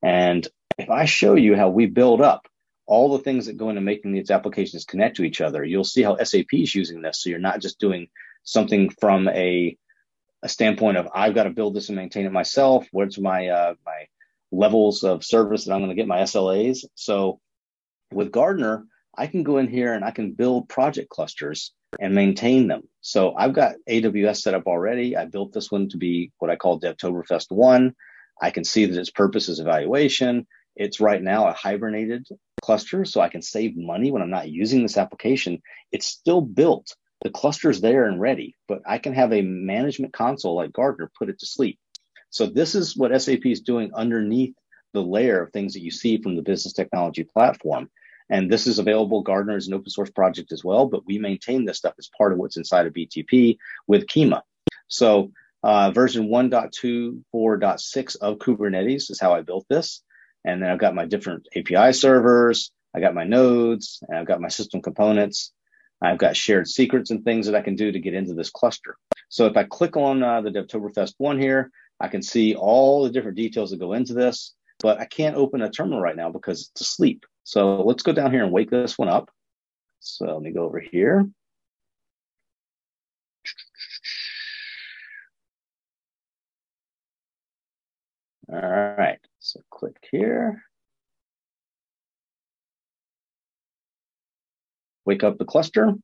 And 0.02 0.46
if 0.78 0.90
I 0.90 1.04
show 1.04 1.34
you 1.34 1.56
how 1.56 1.68
we 1.68 1.86
build 1.86 2.20
up 2.20 2.46
all 2.86 3.16
the 3.16 3.22
things 3.22 3.46
that 3.46 3.56
go 3.56 3.68
into 3.68 3.80
making 3.80 4.12
these 4.12 4.30
applications 4.30 4.84
connect 4.84 5.16
to 5.16 5.24
each 5.24 5.40
other, 5.40 5.64
you'll 5.64 5.84
see 5.84 6.02
how 6.02 6.16
SAP 6.16 6.52
is 6.52 6.74
using 6.74 7.02
this. 7.02 7.22
So 7.22 7.30
you're 7.30 7.38
not 7.38 7.60
just 7.60 7.78
doing 7.78 8.08
something 8.42 8.90
from 9.00 9.28
a, 9.28 9.76
a 10.42 10.48
standpoint 10.48 10.96
of 10.96 11.08
I've 11.14 11.34
got 11.34 11.44
to 11.44 11.50
build 11.50 11.74
this 11.74 11.88
and 11.88 11.96
maintain 11.96 12.26
it 12.26 12.32
myself. 12.32 12.86
What's 12.90 13.18
my 13.18 13.48
uh, 13.48 13.74
my 13.84 14.06
levels 14.50 15.04
of 15.04 15.24
service 15.24 15.64
that 15.64 15.72
I'm 15.72 15.80
going 15.80 15.90
to 15.90 15.96
get 15.96 16.08
my 16.08 16.22
SLAs? 16.22 16.84
So 16.94 17.40
with 18.12 18.32
Gardener, 18.32 18.86
I 19.16 19.26
can 19.26 19.42
go 19.42 19.58
in 19.58 19.68
here 19.68 19.92
and 19.92 20.04
I 20.04 20.10
can 20.10 20.32
build 20.32 20.68
project 20.68 21.10
clusters 21.10 21.72
and 21.98 22.14
maintain 22.14 22.68
them. 22.68 22.82
So 23.00 23.34
I've 23.34 23.52
got 23.52 23.74
AWS 23.88 24.38
set 24.38 24.54
up 24.54 24.66
already. 24.66 25.16
I 25.16 25.24
built 25.24 25.52
this 25.52 25.70
one 25.70 25.88
to 25.90 25.96
be 25.96 26.32
what 26.38 26.50
I 26.50 26.56
call 26.56 26.80
DevToberfest 26.80 27.50
1. 27.50 27.94
I 28.40 28.50
can 28.50 28.64
see 28.64 28.86
that 28.86 28.98
its 28.98 29.10
purpose 29.10 29.48
is 29.48 29.60
evaluation. 29.60 30.46
It's 30.76 31.00
right 31.00 31.22
now 31.22 31.48
a 31.48 31.52
hibernated 31.52 32.26
cluster, 32.62 33.04
so 33.04 33.20
I 33.20 33.28
can 33.28 33.42
save 33.42 33.76
money 33.76 34.10
when 34.10 34.22
I'm 34.22 34.30
not 34.30 34.48
using 34.48 34.82
this 34.82 34.96
application. 34.96 35.62
It's 35.92 36.06
still 36.06 36.40
built. 36.40 36.94
The 37.22 37.30
cluster's 37.30 37.80
there 37.80 38.06
and 38.06 38.20
ready, 38.20 38.56
but 38.66 38.80
I 38.86 38.98
can 38.98 39.12
have 39.12 39.32
a 39.32 39.42
management 39.42 40.14
console 40.14 40.54
like 40.54 40.72
Gardener 40.72 41.10
put 41.18 41.28
it 41.28 41.38
to 41.40 41.46
sleep. 41.46 41.78
So 42.30 42.46
this 42.46 42.74
is 42.74 42.96
what 42.96 43.20
SAP 43.20 43.44
is 43.44 43.60
doing 43.60 43.90
underneath 43.94 44.54
the 44.94 45.02
layer 45.02 45.42
of 45.42 45.52
things 45.52 45.74
that 45.74 45.82
you 45.82 45.90
see 45.90 46.20
from 46.22 46.36
the 46.36 46.42
business 46.42 46.72
technology 46.72 47.24
platform. 47.24 47.90
And 48.30 48.50
this 48.50 48.66
is 48.66 48.78
available. 48.78 49.22
Gardener 49.22 49.56
is 49.56 49.66
an 49.66 49.74
open 49.74 49.90
source 49.90 50.10
project 50.10 50.52
as 50.52 50.64
well, 50.64 50.86
but 50.86 51.04
we 51.04 51.18
maintain 51.18 51.64
this 51.64 51.78
stuff 51.78 51.94
as 51.98 52.08
part 52.16 52.32
of 52.32 52.38
what's 52.38 52.56
inside 52.56 52.86
of 52.86 52.94
BTP 52.94 53.58
with 53.86 54.06
Kyma. 54.06 54.42
So 54.86 55.32
uh, 55.62 55.90
version 55.90 56.28
1.24.6 56.28 58.16
of 58.20 58.38
Kubernetes 58.38 59.10
is 59.10 59.20
how 59.20 59.34
I 59.34 59.42
built 59.42 59.66
this. 59.68 60.02
And 60.44 60.62
then 60.62 60.70
I've 60.70 60.78
got 60.78 60.94
my 60.94 61.04
different 61.04 61.48
API 61.54 61.92
servers, 61.92 62.72
I 62.94 63.00
got 63.00 63.14
my 63.14 63.24
nodes, 63.24 64.02
and 64.08 64.18
I've 64.18 64.26
got 64.26 64.40
my 64.40 64.48
system 64.48 64.80
components. 64.80 65.52
I've 66.02 66.18
got 66.18 66.36
shared 66.36 66.66
secrets 66.66 67.10
and 67.10 67.22
things 67.22 67.46
that 67.46 67.54
I 67.54 67.60
can 67.60 67.76
do 67.76 67.92
to 67.92 67.98
get 67.98 68.14
into 68.14 68.32
this 68.32 68.50
cluster. 68.50 68.96
So 69.28 69.46
if 69.46 69.56
I 69.56 69.64
click 69.64 69.96
on 69.96 70.22
uh, 70.22 70.40
the 70.40 70.50
DevToberfest 70.50 71.14
one 71.18 71.38
here, 71.38 71.70
I 72.00 72.08
can 72.08 72.22
see 72.22 72.54
all 72.54 73.04
the 73.04 73.10
different 73.10 73.36
details 73.36 73.70
that 73.70 73.80
go 73.80 73.92
into 73.92 74.14
this, 74.14 74.54
but 74.78 74.98
I 74.98 75.04
can't 75.04 75.36
open 75.36 75.60
a 75.60 75.70
terminal 75.70 76.00
right 76.00 76.16
now 76.16 76.30
because 76.30 76.70
it's 76.72 76.80
asleep. 76.80 77.26
So 77.44 77.82
let's 77.82 78.02
go 78.02 78.12
down 78.12 78.32
here 78.32 78.42
and 78.42 78.52
wake 78.52 78.70
this 78.70 78.96
one 78.96 79.08
up. 79.08 79.30
So 80.00 80.24
let 80.24 80.42
me 80.42 80.52
go 80.52 80.64
over 80.64 80.80
here. 80.80 81.28
All 88.52 88.58
right, 88.58 89.20
so 89.38 89.60
click 89.70 89.96
here. 90.10 90.62
Wake 95.04 95.22
up 95.22 95.38
the 95.38 95.44
cluster. 95.44 95.94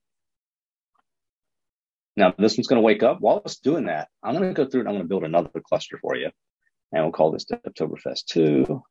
Now 2.17 2.35
this 2.39 2.57
one's 2.57 2.69
going 2.69 2.81
to 2.81 2.87
wake 2.87 3.03
up. 3.03 3.21
While 3.21 3.43
it's 3.45 3.59
doing 3.59 3.87
that, 3.87 4.09
I'm 4.23 4.37
going 4.37 4.49
to 4.49 4.55
go 4.55 4.69
through 4.69 4.81
and 4.81 4.89
I'm 4.89 4.95
going 4.95 5.05
to 5.05 5.09
build 5.09 5.25
another 5.25 5.61
cluster 5.69 5.99
for 6.01 6.17
you. 6.17 6.31
And 6.93 7.03
we'll 7.03 7.13
call 7.13 7.33
this 7.33 7.47
Oktoberfest 7.47 8.27
2. 8.27 8.83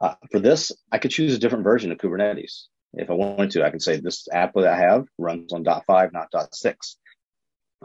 Uh, 0.00 0.14
for 0.30 0.38
this, 0.38 0.70
I 0.92 0.98
could 0.98 1.10
choose 1.10 1.34
a 1.34 1.38
different 1.38 1.64
version 1.64 1.92
of 1.92 1.98
Kubernetes. 1.98 2.64
If 2.92 3.08
I 3.10 3.14
wanted 3.14 3.52
to, 3.52 3.64
I 3.64 3.70
can 3.70 3.80
say 3.80 3.98
this 3.98 4.28
app 4.32 4.52
that 4.54 4.66
I 4.66 4.78
have 4.78 5.06
runs 5.18 5.52
on 5.54 5.64
.5, 5.64 6.12
not 6.12 6.30
.6. 6.32 6.96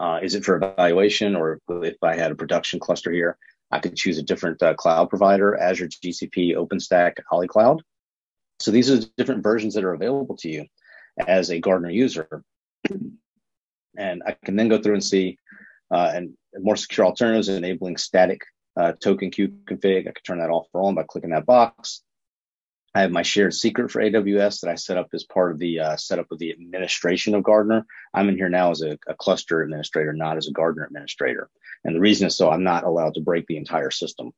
Uh, 0.00 0.18
is 0.22 0.34
it 0.34 0.44
for 0.44 0.56
evaluation 0.56 1.36
or 1.36 1.60
if 1.68 1.96
I 2.02 2.16
had 2.16 2.32
a 2.32 2.34
production 2.34 2.80
cluster 2.80 3.12
here, 3.12 3.36
I 3.70 3.80
could 3.80 3.96
choose 3.96 4.16
a 4.16 4.22
different 4.22 4.62
uh, 4.62 4.72
cloud 4.72 5.10
provider, 5.10 5.56
Azure, 5.56 5.88
GCP, 5.88 6.56
OpenStack, 6.56 7.16
AliCloud. 7.30 7.80
So 8.60 8.70
these 8.70 8.90
are 8.90 8.96
the 8.96 9.10
different 9.18 9.42
versions 9.42 9.74
that 9.74 9.84
are 9.84 9.92
available 9.92 10.36
to 10.38 10.48
you 10.48 10.66
as 11.28 11.50
a 11.50 11.60
Gardener 11.60 11.90
user. 11.90 12.42
And 13.98 14.22
I 14.24 14.36
can 14.44 14.54
then 14.54 14.68
go 14.68 14.80
through 14.80 14.94
and 14.94 15.04
see 15.04 15.36
uh, 15.92 16.12
and 16.14 16.34
more 16.56 16.76
secure 16.76 17.04
alternatives 17.04 17.48
enabling 17.48 17.96
static 17.96 18.40
uh, 18.76 18.92
token 18.92 19.32
queue 19.32 19.48
config. 19.64 20.02
I 20.02 20.12
can 20.12 20.22
turn 20.24 20.38
that 20.38 20.48
off 20.48 20.68
or 20.72 20.82
on 20.82 20.94
by 20.94 21.02
clicking 21.02 21.30
that 21.30 21.44
box. 21.44 22.02
I 22.94 23.02
have 23.02 23.12
my 23.12 23.22
shared 23.22 23.54
secret 23.54 23.90
for 23.90 24.02
AWS 24.02 24.60
that 24.60 24.70
I 24.70 24.74
set 24.74 24.96
up 24.96 25.08
as 25.12 25.24
part 25.24 25.52
of 25.52 25.58
the 25.58 25.78
uh, 25.78 25.96
setup 25.96 26.32
of 26.32 26.38
the 26.38 26.50
administration 26.50 27.34
of 27.34 27.44
Gardener. 27.44 27.86
I'm 28.12 28.28
in 28.28 28.36
here 28.36 28.48
now 28.48 28.72
as 28.72 28.82
a, 28.82 28.98
a, 29.06 29.14
cluster 29.14 29.62
administrator, 29.62 30.12
not 30.12 30.36
as 30.36 30.48
a 30.48 30.52
Gardener 30.52 30.86
administrator. 30.86 31.48
And 31.84 31.94
the 31.94 32.00
reason 32.00 32.26
is 32.26 32.36
so 32.36 32.50
I'm 32.50 32.64
not 32.64 32.84
allowed 32.84 33.14
to 33.14 33.20
break 33.20 33.46
the 33.46 33.58
entire 33.58 33.92
system. 33.92 34.32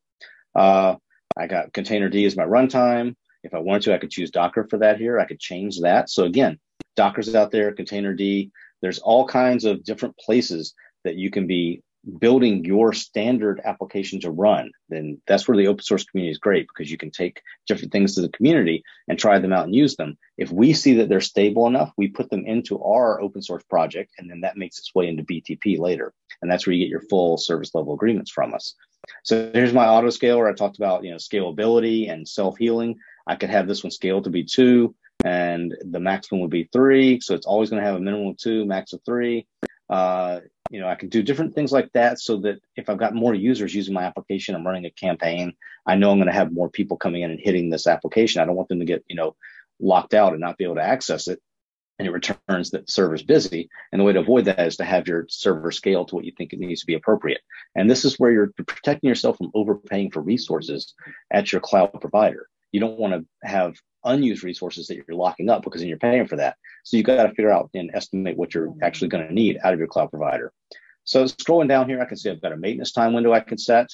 Uh, 0.55 0.97
I 1.37 1.47
got 1.47 1.73
containerd 1.73 2.27
as 2.27 2.37
my 2.37 2.45
runtime. 2.45 3.17
If 3.43 3.55
I 3.55 3.59
wanted 3.59 3.83
to, 3.83 3.95
I 3.95 3.99
could 3.99 4.11
choose 4.11 4.31
Docker 4.31 4.67
for 4.69 4.79
that 4.79 4.99
here. 4.99 5.19
I 5.19 5.25
could 5.25 5.41
change 5.41 5.81
that. 5.81 6.11
So 6.11 6.25
again, 6.25 6.61
Docker's 6.95 7.35
out 7.35 7.51
there, 7.51 7.75
containerd. 7.75 8.51
There's 8.83 8.99
all 8.99 9.27
kinds 9.27 9.65
of 9.65 9.83
different 9.83 10.19
places 10.19 10.75
that 11.05 11.17
you 11.17 11.31
can 11.31 11.47
be 11.47 11.83
building 12.19 12.65
your 12.65 12.93
standard 12.93 13.61
application 13.65 14.21
to 14.21 14.31
run, 14.31 14.71
then 14.89 15.21
that's 15.27 15.47
where 15.47 15.57
the 15.57 15.69
open 15.69 15.85
source 15.85 16.05
community 16.05 16.33
is 16.33 16.39
great 16.39 16.67
because 16.67 16.91
you 16.91 16.99
can 16.99 17.11
take 17.11 17.43
different 17.67 17.93
things 17.93 18.15
to 18.15 18.21
the 18.21 18.29
community 18.29 18.83
and 19.09 19.19
try 19.19 19.39
them 19.39 19.53
out 19.53 19.65
and 19.65 19.75
use 19.75 19.97
them. 19.97 20.19
If 20.37 20.51
we 20.51 20.73
see 20.73 20.95
that 20.95 21.09
they're 21.09 21.21
stable 21.21 21.67
enough, 21.67 21.93
we 21.97 22.09
put 22.09 22.31
them 22.31 22.45
into 22.45 22.83
our 22.83 23.21
open 23.21 23.43
source 23.43 23.63
project 23.65 24.13
and 24.19 24.31
then 24.31 24.41
that 24.41 24.57
makes 24.57 24.79
its 24.79 24.95
way 24.95 25.09
into 25.09 25.23
BTP 25.23 25.79
later. 25.79 26.13
And 26.41 26.51
that's 26.51 26.67
where 26.67 26.75
you 26.75 26.85
get 26.85 26.91
your 26.91 27.03
full 27.09 27.39
service 27.39 27.75
level 27.75 27.95
agreements 27.95 28.31
from 28.31 28.53
us. 28.53 28.75
So 29.25 29.51
here's 29.53 29.73
my 29.73 29.87
auto 29.87 30.11
scale 30.11 30.39
where 30.39 30.49
I 30.49 30.55
talked 30.55 30.79
about, 30.79 31.05
you 31.05 31.11
know, 31.11 31.17
scalability 31.17 32.11
and 32.11 32.27
self 32.27 32.59
healing. 32.59 32.97
I 33.27 33.37
could 33.37 33.51
have 33.51 33.69
this 33.69 33.85
one 33.85 33.91
scaled 33.91 34.25
to 34.25 34.31
be 34.31 34.45
two 34.45 34.95
and 35.25 35.75
the 35.83 36.01
maximum 36.01 36.41
would 36.41 36.51
be 36.51 36.69
three. 36.73 37.21
So 37.21 37.35
it's 37.35 37.47
always 37.47 37.71
going 37.71 37.81
to 37.81 37.87
have 37.87 37.97
a 37.97 38.01
minimum 38.01 38.29
of 38.29 38.39
two, 38.39 38.65
max 38.65 38.93
of 38.93 39.01
three. 39.05 39.47
Uh, 39.93 40.41
you 40.71 40.81
know, 40.81 40.89
I 40.89 40.95
can 40.95 41.11
do 41.11 41.23
different 41.23 41.55
things 41.55 41.71
like 41.71 41.93
that 41.93 42.19
so 42.19 42.39
that 42.39 42.61
if 42.77 42.89
I've 42.89 42.99
got 42.99 43.15
more 43.15 43.35
users 43.35 43.75
using 43.75 43.93
my 43.93 44.05
application, 44.05 44.55
I'm 44.55 44.67
running 44.67 44.87
a 44.87 44.91
campaign, 44.91 45.53
I 45.85 45.97
know 45.97 46.11
I'm 46.11 46.17
going 46.17 46.29
to 46.29 46.33
have 46.33 46.51
more 46.51 46.71
people 46.71 46.97
coming 46.97 47.21
in 47.21 47.31
and 47.31 47.39
hitting 47.39 47.69
this 47.69 47.87
application. 47.87 48.41
I 48.41 48.47
don't 48.47 48.57
want 48.57 48.71
them 48.71 48.79
to 48.79 48.87
get, 48.87 49.05
you 49.07 49.17
know, 49.17 49.37
locked 49.79 50.15
out 50.15 50.33
and 50.33 50.41
not 50.41 50.57
be 50.57 50.65
able 50.65 50.77
to 50.77 50.83
access 50.83 51.29
it. 51.29 51.41
And 51.99 52.09
it 52.09 52.13
returns 52.13 52.71
that 52.71 52.89
server's 52.89 53.23
busy. 53.23 53.69
And 53.93 54.01
the 54.01 54.05
way 54.05 54.15
to 54.15 54.21
avoid 54.21 54.47
that 54.47 54.67
is 54.67 54.77
to 54.77 54.85
have 54.85 55.07
your 55.07 55.27
server 55.29 55.71
scale 55.71 56.07
to 56.07 56.15
what 56.15 56.25
you 56.25 56.33
think 56.39 56.55
it 56.55 56.59
needs 56.59 56.81
to 56.81 56.87
be 56.87 56.95
appropriate. 56.95 57.43
And 57.75 57.91
this 57.91 58.07
is 58.07 58.19
where 58.19 58.33
you're 58.33 58.53
protecting 58.67 59.09
yourself 59.09 59.37
from 59.37 59.51
overpaying 59.55 60.11
for 60.11 60.23
resources 60.23 60.95
at 61.31 61.53
your 61.53 61.61
cloud 61.61 61.93
provider. 62.01 62.49
You 62.73 62.81
don't 62.81 62.99
want 62.99 63.15
to 63.15 63.25
have 63.47 63.77
unused 64.05 64.43
resources 64.43 64.87
that 64.87 64.97
you're 64.97 65.17
locking 65.17 65.49
up 65.49 65.63
because 65.63 65.81
then 65.81 65.89
you're 65.89 65.99
paying 65.99 66.27
for 66.27 66.37
that. 66.37 66.57
So 66.85 66.97
you've 66.97 67.07
got 67.07 67.23
to 67.23 67.29
figure 67.29 67.53
out 67.53 67.71
and 67.75 67.91
estimate 67.95 68.37
what 68.37 68.55
you're 68.55 68.75
actually 68.83 69.09
going 69.09 69.27
to 69.27 69.35
need 69.35 69.59
out 69.63 69.73
of 69.73 69.79
your 69.79 69.89
cloud 69.89 70.11
provider. 70.11 70.53
So 71.05 71.25
scrolling 71.25 71.69
down 71.69 71.89
here, 71.89 72.01
I 72.01 72.05
can 72.05 72.17
see 72.17 72.31
I've 72.31 72.43
got 72.43 72.53
a 72.53 72.57
maintenance 72.57 72.93
time 72.93 73.13
window 73.13 73.33
I 73.33 73.41
can 73.41 73.59
set 73.59 73.89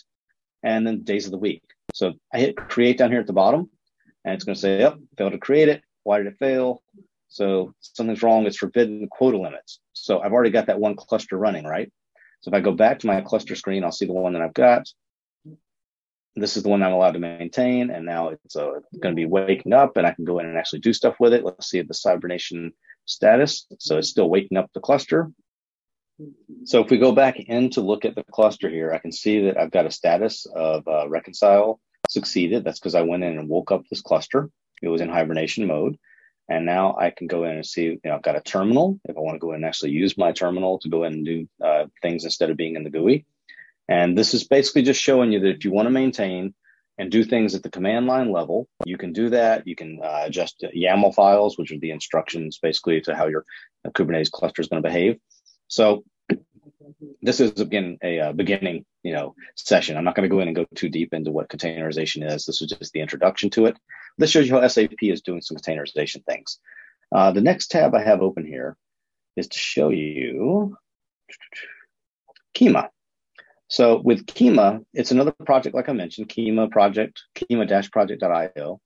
and 0.62 0.86
then 0.86 1.02
days 1.02 1.26
of 1.26 1.32
the 1.32 1.38
week. 1.38 1.62
So 1.92 2.14
I 2.32 2.38
hit 2.38 2.56
create 2.56 2.98
down 2.98 3.10
here 3.10 3.20
at 3.20 3.26
the 3.26 3.32
bottom 3.32 3.70
and 4.24 4.34
it's 4.34 4.44
going 4.44 4.54
to 4.54 4.60
say, 4.60 4.78
yep, 4.78 4.96
failed 5.16 5.32
to 5.32 5.38
create 5.38 5.68
it. 5.68 5.82
Why 6.04 6.18
did 6.18 6.26
it 6.26 6.38
fail? 6.38 6.82
So 7.28 7.74
something's 7.80 8.22
wrong. 8.22 8.46
It's 8.46 8.56
forbidden 8.56 9.08
quota 9.10 9.38
limits. 9.38 9.80
So 9.92 10.20
I've 10.20 10.32
already 10.32 10.50
got 10.50 10.66
that 10.66 10.80
one 10.80 10.96
cluster 10.96 11.36
running, 11.36 11.64
right? 11.64 11.90
So 12.40 12.50
if 12.50 12.54
I 12.54 12.60
go 12.60 12.72
back 12.72 13.00
to 13.00 13.06
my 13.06 13.20
cluster 13.20 13.54
screen, 13.54 13.84
I'll 13.84 13.92
see 13.92 14.06
the 14.06 14.12
one 14.12 14.32
that 14.34 14.42
I've 14.42 14.54
got 14.54 14.88
this 16.40 16.56
is 16.56 16.62
the 16.62 16.68
one 16.68 16.82
I'm 16.82 16.92
allowed 16.92 17.12
to 17.12 17.18
maintain. 17.18 17.90
And 17.90 18.06
now 18.06 18.28
it's 18.28 18.56
uh, 18.56 18.80
going 19.00 19.14
to 19.14 19.20
be 19.20 19.26
waking 19.26 19.72
up 19.72 19.96
and 19.96 20.06
I 20.06 20.12
can 20.12 20.24
go 20.24 20.38
in 20.38 20.46
and 20.46 20.56
actually 20.56 20.80
do 20.80 20.92
stuff 20.92 21.16
with 21.18 21.32
it. 21.32 21.44
Let's 21.44 21.68
see 21.68 21.80
the 21.82 22.00
hibernation 22.04 22.72
status. 23.04 23.66
So 23.78 23.98
it's 23.98 24.08
still 24.08 24.28
waking 24.28 24.58
up 24.58 24.70
the 24.72 24.80
cluster. 24.80 25.30
So 26.64 26.82
if 26.82 26.90
we 26.90 26.98
go 26.98 27.12
back 27.12 27.38
in 27.38 27.70
to 27.70 27.80
look 27.80 28.04
at 28.04 28.14
the 28.14 28.24
cluster 28.24 28.68
here, 28.68 28.92
I 28.92 28.98
can 28.98 29.12
see 29.12 29.46
that 29.46 29.58
I've 29.58 29.70
got 29.70 29.86
a 29.86 29.90
status 29.90 30.46
of 30.46 30.86
uh, 30.88 31.08
reconcile 31.08 31.80
succeeded. 32.08 32.64
That's 32.64 32.80
because 32.80 32.94
I 32.94 33.02
went 33.02 33.24
in 33.24 33.38
and 33.38 33.48
woke 33.48 33.70
up 33.70 33.84
this 33.88 34.02
cluster. 34.02 34.50
It 34.82 34.88
was 34.88 35.00
in 35.00 35.08
hibernation 35.08 35.66
mode. 35.66 35.96
And 36.48 36.64
now 36.64 36.96
I 36.98 37.10
can 37.10 37.26
go 37.26 37.44
in 37.44 37.52
and 37.52 37.66
see, 37.66 37.84
you 37.84 38.00
know, 38.04 38.14
I've 38.14 38.22
got 38.22 38.36
a 38.36 38.40
terminal. 38.40 38.98
If 39.04 39.16
I 39.16 39.20
want 39.20 39.34
to 39.34 39.38
go 39.38 39.50
in 39.50 39.56
and 39.56 39.64
actually 39.66 39.90
use 39.90 40.16
my 40.16 40.32
terminal 40.32 40.78
to 40.78 40.88
go 40.88 41.04
in 41.04 41.12
and 41.12 41.24
do 41.24 41.48
uh, 41.62 41.86
things 42.00 42.24
instead 42.24 42.50
of 42.50 42.56
being 42.56 42.74
in 42.74 42.84
the 42.84 42.90
GUI. 42.90 43.26
And 43.88 44.16
this 44.16 44.34
is 44.34 44.44
basically 44.44 44.82
just 44.82 45.00
showing 45.00 45.32
you 45.32 45.40
that 45.40 45.56
if 45.56 45.64
you 45.64 45.72
want 45.72 45.86
to 45.86 45.90
maintain 45.90 46.54
and 46.98 47.10
do 47.10 47.24
things 47.24 47.54
at 47.54 47.62
the 47.62 47.70
command 47.70 48.06
line 48.06 48.32
level, 48.32 48.68
you 48.84 48.98
can 48.98 49.12
do 49.12 49.30
that. 49.30 49.66
You 49.66 49.76
can 49.76 50.00
uh, 50.02 50.22
adjust 50.24 50.64
YAML 50.76 51.14
files, 51.14 51.56
which 51.56 51.72
are 51.72 51.78
the 51.78 51.92
instructions 51.92 52.58
basically 52.60 53.00
to 53.02 53.14
how 53.14 53.28
your 53.28 53.44
Kubernetes 53.86 54.30
cluster 54.30 54.60
is 54.60 54.68
going 54.68 54.82
to 54.82 54.88
behave. 54.88 55.18
So 55.68 56.04
this 57.22 57.40
is 57.40 57.60
again 57.60 57.98
a 58.02 58.20
uh, 58.20 58.32
beginning, 58.32 58.84
you 59.02 59.12
know, 59.12 59.34
session. 59.54 59.96
I'm 59.96 60.04
not 60.04 60.14
going 60.14 60.28
to 60.28 60.34
go 60.34 60.40
in 60.40 60.48
and 60.48 60.56
go 60.56 60.66
too 60.74 60.88
deep 60.88 61.14
into 61.14 61.30
what 61.30 61.48
containerization 61.48 62.28
is. 62.28 62.44
This 62.44 62.60
is 62.60 62.68
just 62.68 62.92
the 62.92 63.00
introduction 63.00 63.50
to 63.50 63.66
it. 63.66 63.76
This 64.18 64.30
shows 64.30 64.48
you 64.48 64.54
how 64.54 64.66
SAP 64.66 65.02
is 65.02 65.22
doing 65.22 65.40
some 65.40 65.56
containerization 65.56 66.24
things. 66.24 66.58
Uh, 67.14 67.30
the 67.32 67.40
next 67.40 67.70
tab 67.70 67.94
I 67.94 68.02
have 68.02 68.22
open 68.22 68.44
here 68.44 68.76
is 69.36 69.48
to 69.48 69.58
show 69.58 69.90
you 69.90 70.76
Kyma. 72.54 72.88
So 73.68 74.00
with 74.00 74.26
Kyma, 74.26 74.84
it's 74.94 75.10
another 75.10 75.32
project, 75.44 75.74
like 75.74 75.88
I 75.88 75.92
mentioned, 75.92 76.28
Kyma 76.28 76.70
project, 76.70 77.22
kyma-project.io. 77.36 78.80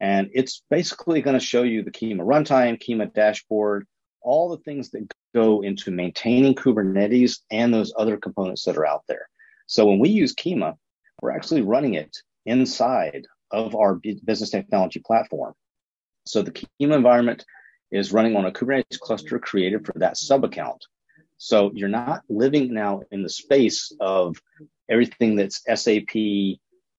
And 0.00 0.30
it's 0.32 0.62
basically 0.70 1.20
going 1.20 1.38
to 1.38 1.44
show 1.44 1.62
you 1.62 1.82
the 1.82 1.90
Kyma 1.90 2.20
runtime, 2.20 2.82
Kyma 2.82 3.12
dashboard, 3.12 3.86
all 4.22 4.48
the 4.48 4.62
things 4.62 4.90
that 4.90 5.12
go 5.34 5.62
into 5.62 5.90
maintaining 5.90 6.54
Kubernetes 6.54 7.40
and 7.50 7.72
those 7.72 7.92
other 7.96 8.16
components 8.16 8.64
that 8.64 8.78
are 8.78 8.86
out 8.86 9.04
there. 9.08 9.28
So 9.66 9.86
when 9.86 9.98
we 9.98 10.08
use 10.08 10.34
Kyma, 10.34 10.74
we're 11.20 11.32
actually 11.32 11.62
running 11.62 11.94
it 11.94 12.16
inside 12.46 13.26
of 13.50 13.74
our 13.74 13.96
business 14.24 14.50
technology 14.50 15.00
platform. 15.00 15.52
So 16.26 16.42
the 16.42 16.52
Kyma 16.52 16.94
environment 16.94 17.44
is 17.90 18.12
running 18.12 18.36
on 18.36 18.46
a 18.46 18.52
Kubernetes 18.52 18.98
cluster 18.98 19.38
created 19.38 19.84
for 19.84 19.92
that 19.98 20.16
sub 20.16 20.44
account. 20.44 20.84
So 21.38 21.70
you're 21.74 21.88
not 21.88 22.22
living 22.28 22.74
now 22.74 23.02
in 23.10 23.22
the 23.22 23.28
space 23.28 23.92
of 24.00 24.36
everything 24.90 25.36
that's 25.36 25.62
SAP 25.74 26.16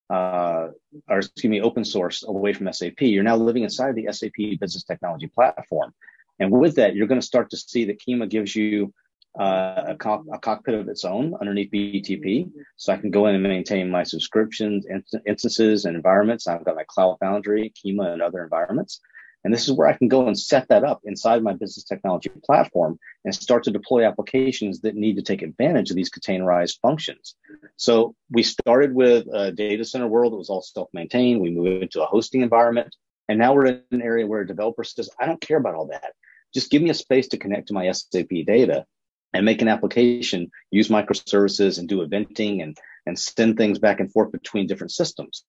uh, 0.10 0.70
or 1.08 1.20
excuse 1.20 1.52
me, 1.52 1.62
open 1.62 1.86
source 1.86 2.24
away 2.24 2.54
from 2.54 2.72
SAP. 2.74 3.02
You're 3.02 3.24
now 3.24 3.36
living 3.36 3.64
inside 3.64 3.90
of 3.90 3.96
the 3.96 4.12
SAP 4.12 4.60
business 4.60 4.84
technology 4.84 5.28
platform. 5.28 5.94
And 6.40 6.52
with 6.52 6.76
that, 6.76 6.96
you're 6.96 7.08
going 7.08 7.22
to 7.22 7.26
start 7.26 7.50
to 7.52 7.58
see 7.58 7.86
that 7.86 8.02
Kyma 8.02 8.30
gives 8.30 8.56
you 8.56 8.94
uh, 9.40 9.84
a, 9.90 9.96
co- 9.96 10.26
a, 10.34 10.40
cockpit 10.40 10.74
of 10.74 10.88
its 10.88 11.06
own 11.06 11.36
underneath 11.40 11.70
BTP. 11.72 12.50
So 12.78 12.92
I 12.92 12.98
can 12.98 13.12
go 13.12 13.28
in 13.28 13.36
and 13.36 13.44
maintain 13.44 13.92
my 13.92 14.04
subscriptions, 14.04 14.88
instances, 15.28 15.86
and 15.86 15.96
environments. 15.96 16.48
I've 16.48 16.66
got 16.66 16.76
my 16.76 16.86
Cloud 16.88 17.18
Foundry, 17.20 17.72
Kyma, 17.78 18.14
and 18.14 18.22
other 18.22 18.44
environments. 18.44 19.02
And 19.44 19.54
this 19.54 19.68
is 19.68 19.74
where 19.74 19.88
I 19.88 19.98
can 19.98 20.10
go 20.10 20.28
and 20.28 20.38
set 20.38 20.68
that 20.68 20.84
up 20.84 21.02
inside 21.06 21.44
my 21.44 21.54
business 21.54 21.86
technology 21.86 22.30
platform 22.44 23.00
and 23.24 23.34
start 23.34 23.64
to 23.64 23.72
deploy 23.72 24.06
applications 24.06 24.82
that 24.82 24.96
need 24.96 25.16
to 25.16 25.22
take 25.22 25.42
advantage 25.42 25.90
of 25.90 25.96
these 25.96 26.10
containerized 26.10 26.80
functions. 26.82 27.36
So 27.78 28.16
we 28.30 28.44
started 28.44 28.94
with 28.94 29.28
a 29.34 29.52
data 29.52 29.86
center 29.86 30.08
world 30.08 30.34
that 30.34 30.38
was 30.38 30.50
all 30.50 30.62
self-maintained. 30.62 31.40
We 31.40 31.52
moved 31.52 31.84
into 31.84 32.04
a 32.04 32.06
hosting 32.06 32.42
environment. 32.42 32.94
And 33.30 33.40
now 33.40 33.54
we're 33.54 33.68
in 33.68 33.84
an 33.92 34.02
area 34.02 34.28
where 34.28 34.42
a 34.42 34.48
developer 34.48 34.84
says, 34.84 35.10
I 35.20 35.26
don't 35.26 35.40
care 35.40 35.58
about 35.58 35.76
all 35.76 35.88
that. 35.88 36.14
Just 36.54 36.72
give 36.72 36.82
me 36.82 36.90
a 36.90 36.96
space 36.96 37.28
to 37.30 37.38
connect 37.38 37.68
to 37.68 37.74
my 37.74 37.90
SAP 37.92 38.30
data 38.46 38.86
and 39.34 39.46
make 39.46 39.62
an 39.62 39.68
application, 39.68 40.50
use 40.72 40.90
microservices 40.90 41.78
and 41.78 41.88
do 41.88 42.06
eventing 42.06 42.64
and, 42.64 42.76
and 43.06 43.18
send 43.18 43.56
things 43.56 43.78
back 43.78 44.00
and 44.00 44.12
forth 44.12 44.32
between 44.32 44.68
different 44.68 44.92
systems. 44.92 45.44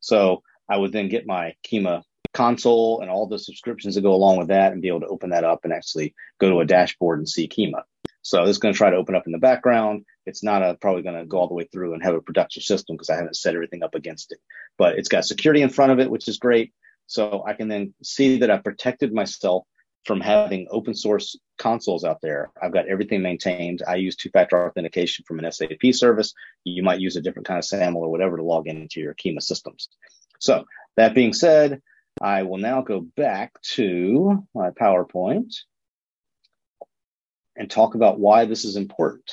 So 0.00 0.42
I 0.68 0.76
would 0.76 0.92
then 0.92 1.08
get 1.08 1.26
my 1.26 1.54
Kyma 1.64 2.02
console 2.34 3.00
and 3.00 3.10
all 3.10 3.26
the 3.26 3.38
subscriptions 3.38 3.94
that 3.94 4.02
go 4.02 4.14
along 4.14 4.38
with 4.38 4.48
that 4.48 4.72
and 4.72 4.82
be 4.82 4.88
able 4.88 5.00
to 5.00 5.06
open 5.06 5.30
that 5.30 5.44
up 5.44 5.60
and 5.64 5.72
actually 5.72 6.14
go 6.38 6.50
to 6.50 6.60
a 6.60 6.66
dashboard 6.66 7.18
and 7.18 7.28
see 7.28 7.48
Kyma. 7.48 7.82
So 8.22 8.44
this 8.44 8.56
is 8.56 8.58
going 8.58 8.74
to 8.74 8.78
try 8.78 8.90
to 8.90 8.96
open 8.96 9.14
up 9.14 9.26
in 9.26 9.32
the 9.32 9.38
background. 9.38 10.04
It's 10.26 10.42
not 10.42 10.62
a, 10.62 10.74
probably 10.74 11.02
going 11.02 11.18
to 11.18 11.24
go 11.24 11.38
all 11.38 11.48
the 11.48 11.54
way 11.54 11.64
through 11.72 11.94
and 11.94 12.02
have 12.02 12.14
a 12.14 12.20
production 12.20 12.62
system 12.62 12.96
because 12.96 13.10
I 13.10 13.16
haven't 13.16 13.36
set 13.36 13.54
everything 13.54 13.82
up 13.82 13.94
against 13.94 14.32
it. 14.32 14.38
But 14.76 14.98
it's 14.98 15.08
got 15.08 15.24
security 15.24 15.62
in 15.62 15.70
front 15.70 15.92
of 15.92 15.98
it, 15.98 16.10
which 16.10 16.28
is 16.28 16.38
great. 16.38 16.72
So 17.06 17.42
I 17.46 17.54
can 17.54 17.68
then 17.68 17.94
see 18.02 18.38
that 18.38 18.50
I've 18.50 18.64
protected 18.64 19.14
myself 19.14 19.64
from 20.04 20.20
having 20.20 20.68
open 20.70 20.94
source 20.94 21.38
consoles 21.58 22.04
out 22.04 22.20
there. 22.20 22.50
I've 22.62 22.72
got 22.72 22.88
everything 22.88 23.22
maintained. 23.22 23.82
I 23.86 23.96
use 23.96 24.16
two 24.16 24.30
factor 24.30 24.66
authentication 24.66 25.24
from 25.26 25.38
an 25.38 25.50
SAP 25.50 25.92
service. 25.92 26.34
You 26.64 26.82
might 26.82 27.00
use 27.00 27.16
a 27.16 27.20
different 27.20 27.48
kind 27.48 27.58
of 27.58 27.64
SAML 27.64 27.96
or 27.96 28.10
whatever 28.10 28.36
to 28.36 28.44
log 28.44 28.68
into 28.68 29.00
your 29.00 29.14
Kyma 29.14 29.42
systems. 29.42 29.88
So 30.38 30.64
that 30.96 31.14
being 31.14 31.32
said, 31.32 31.82
I 32.20 32.42
will 32.42 32.58
now 32.58 32.82
go 32.82 33.00
back 33.00 33.60
to 33.74 34.44
my 34.54 34.70
PowerPoint 34.70 35.54
and 37.56 37.70
talk 37.70 37.94
about 37.94 38.18
why 38.18 38.44
this 38.44 38.64
is 38.64 38.76
important. 38.76 39.30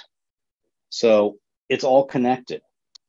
So 0.89 1.37
it's 1.69 1.83
all 1.83 2.05
connected. 2.05 2.61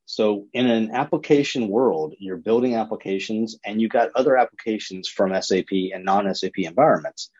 So 0.06 0.46
in 0.52 0.66
an 0.66 0.92
application 0.92 1.68
world, 1.68 2.14
you're 2.18 2.36
building 2.36 2.76
applications 2.76 3.58
and 3.64 3.80
you've 3.80 3.90
got 3.90 4.10
other 4.14 4.36
applications 4.36 5.08
from 5.08 5.40
SAP 5.40 5.72
and 5.92 6.04
non-SAP 6.04 6.58
environments. 6.58 7.30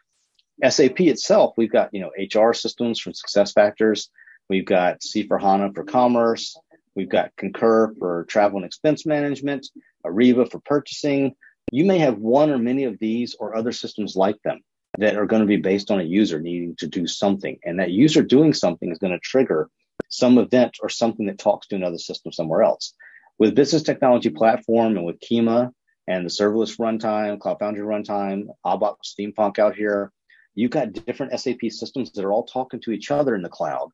SAP 0.68 1.00
itself, 1.02 1.54
we've 1.56 1.70
got, 1.70 1.90
you 1.92 2.00
know, 2.00 2.10
HR 2.18 2.52
systems 2.52 2.98
from 2.98 3.12
SuccessFactors. 3.12 4.08
We've 4.48 4.64
got 4.64 5.00
C4HANA 5.00 5.74
for 5.74 5.84
commerce. 5.84 6.56
We've 6.96 7.08
got 7.08 7.36
Concur 7.36 7.94
for 7.98 8.24
travel 8.24 8.56
and 8.56 8.66
expense 8.66 9.04
management, 9.04 9.68
Ariba 10.04 10.50
for 10.50 10.60
purchasing. 10.60 11.34
You 11.70 11.84
may 11.84 11.98
have 11.98 12.16
one 12.16 12.50
or 12.50 12.58
many 12.58 12.84
of 12.84 12.98
these 12.98 13.36
or 13.38 13.54
other 13.54 13.72
systems 13.72 14.16
like 14.16 14.40
them 14.42 14.60
that 14.98 15.16
are 15.16 15.26
going 15.26 15.42
to 15.42 15.46
be 15.46 15.58
based 15.58 15.90
on 15.90 16.00
a 16.00 16.04
user 16.04 16.40
needing 16.40 16.74
to 16.76 16.86
do 16.86 17.06
something. 17.06 17.58
And 17.64 17.78
that 17.78 17.90
user 17.90 18.22
doing 18.22 18.54
something 18.54 18.90
is 18.90 18.98
going 18.98 19.12
to 19.12 19.18
trigger 19.18 19.68
some 20.08 20.38
event 20.38 20.78
or 20.82 20.88
something 20.88 21.26
that 21.26 21.38
talks 21.38 21.66
to 21.68 21.76
another 21.76 21.98
system 21.98 22.32
somewhere 22.32 22.62
else. 22.62 22.94
With 23.38 23.54
Business 23.54 23.82
Technology 23.82 24.30
Platform 24.30 24.96
and 24.96 25.04
with 25.04 25.20
Kyma 25.20 25.72
and 26.08 26.24
the 26.24 26.30
serverless 26.30 26.78
runtime, 26.78 27.38
Cloud 27.38 27.58
Foundry 27.58 27.84
runtime, 27.84 28.46
ABAP 28.64 28.96
Steampunk 29.04 29.58
out 29.58 29.74
here, 29.76 30.12
you've 30.54 30.70
got 30.70 30.94
different 30.94 31.38
SAP 31.38 31.70
systems 31.70 32.12
that 32.12 32.24
are 32.24 32.32
all 32.32 32.46
talking 32.46 32.80
to 32.80 32.92
each 32.92 33.10
other 33.10 33.34
in 33.34 33.42
the 33.42 33.50
cloud 33.50 33.90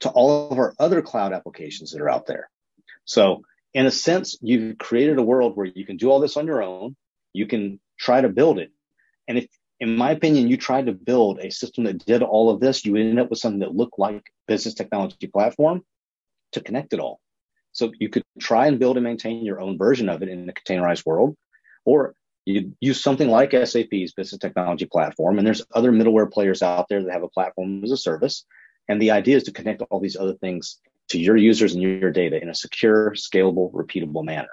to 0.00 0.10
all 0.10 0.50
of 0.50 0.58
our 0.58 0.74
other 0.78 1.02
cloud 1.02 1.32
applications 1.32 1.92
that 1.92 2.00
are 2.00 2.10
out 2.10 2.26
there. 2.26 2.50
So, 3.04 3.42
in 3.74 3.86
a 3.86 3.90
sense, 3.90 4.36
you've 4.40 4.78
created 4.78 5.18
a 5.18 5.22
world 5.22 5.56
where 5.56 5.66
you 5.66 5.84
can 5.84 5.96
do 5.96 6.10
all 6.10 6.20
this 6.20 6.36
on 6.36 6.46
your 6.46 6.62
own. 6.62 6.96
You 7.32 7.46
can 7.46 7.80
try 7.98 8.20
to 8.20 8.28
build 8.28 8.58
it. 8.58 8.70
And 9.26 9.38
if, 9.38 9.46
in 9.80 9.96
my 9.96 10.12
opinion, 10.12 10.48
you 10.48 10.56
tried 10.56 10.86
to 10.86 10.92
build 10.92 11.38
a 11.38 11.50
system 11.50 11.84
that 11.84 12.04
did 12.04 12.22
all 12.22 12.50
of 12.50 12.60
this, 12.60 12.84
you 12.84 12.96
end 12.96 13.20
up 13.20 13.30
with 13.30 13.38
something 13.38 13.60
that 13.60 13.74
looked 13.74 13.98
like 13.98 14.24
business 14.46 14.74
technology 14.74 15.26
platform 15.26 15.84
to 16.52 16.60
connect 16.60 16.92
it 16.92 17.00
all. 17.00 17.20
So 17.72 17.92
you 17.98 18.08
could 18.08 18.24
try 18.40 18.66
and 18.66 18.78
build 18.78 18.96
and 18.96 19.04
maintain 19.04 19.44
your 19.44 19.60
own 19.60 19.78
version 19.78 20.08
of 20.08 20.22
it 20.22 20.28
in 20.28 20.46
the 20.46 20.52
containerized 20.52 21.06
world, 21.06 21.36
or 21.84 22.14
you 22.44 22.72
use 22.80 23.00
something 23.00 23.28
like 23.28 23.52
SAP's 23.52 24.12
business 24.14 24.38
technology 24.40 24.86
platform, 24.86 25.38
and 25.38 25.46
there's 25.46 25.64
other 25.74 25.92
middleware 25.92 26.32
players 26.32 26.62
out 26.62 26.86
there 26.88 27.04
that 27.04 27.12
have 27.12 27.22
a 27.22 27.28
platform 27.28 27.84
as 27.84 27.92
a 27.92 27.96
service. 27.96 28.44
And 28.88 29.00
the 29.00 29.10
idea 29.10 29.36
is 29.36 29.44
to 29.44 29.52
connect 29.52 29.82
all 29.82 30.00
these 30.00 30.16
other 30.16 30.34
things 30.34 30.80
to 31.10 31.18
your 31.18 31.36
users 31.36 31.74
and 31.74 31.82
your 31.82 32.10
data 32.10 32.40
in 32.40 32.48
a 32.48 32.54
secure, 32.54 33.12
scalable, 33.12 33.72
repeatable 33.72 34.24
manner. 34.24 34.48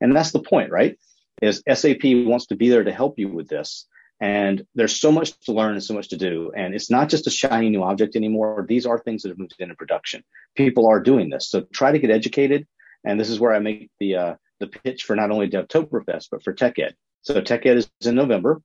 And 0.00 0.14
that's 0.14 0.32
the 0.32 0.42
point, 0.42 0.70
right? 0.70 0.98
Is 1.42 1.62
SAP 1.72 2.02
wants 2.04 2.46
to 2.46 2.56
be 2.56 2.68
there 2.68 2.84
to 2.84 2.92
help 2.92 3.18
you 3.18 3.28
with 3.28 3.48
this. 3.48 3.86
And 4.20 4.66
there's 4.74 4.98
so 4.98 5.12
much 5.12 5.38
to 5.40 5.52
learn 5.52 5.74
and 5.74 5.84
so 5.84 5.94
much 5.94 6.08
to 6.08 6.16
do. 6.16 6.50
And 6.56 6.74
it's 6.74 6.90
not 6.90 7.08
just 7.08 7.28
a 7.28 7.30
shiny 7.30 7.70
new 7.70 7.84
object 7.84 8.16
anymore. 8.16 8.66
These 8.68 8.84
are 8.84 8.98
things 8.98 9.22
that 9.22 9.28
have 9.28 9.38
moved 9.38 9.54
into 9.58 9.76
production. 9.76 10.24
People 10.56 10.88
are 10.88 11.00
doing 11.00 11.30
this. 11.30 11.48
So 11.48 11.60
try 11.72 11.92
to 11.92 11.98
get 11.98 12.10
educated. 12.10 12.66
And 13.04 13.20
this 13.20 13.30
is 13.30 13.38
where 13.38 13.52
I 13.52 13.60
make 13.60 13.90
the 14.00 14.16
uh, 14.16 14.34
the 14.58 14.66
pitch 14.66 15.04
for 15.04 15.14
not 15.14 15.30
only 15.30 15.48
DevToberfest, 15.48 16.28
but 16.32 16.42
for 16.42 16.52
TechEd. 16.52 16.94
So 17.22 17.40
TechEd 17.40 17.76
is 17.76 17.90
in 18.04 18.16
November. 18.16 18.60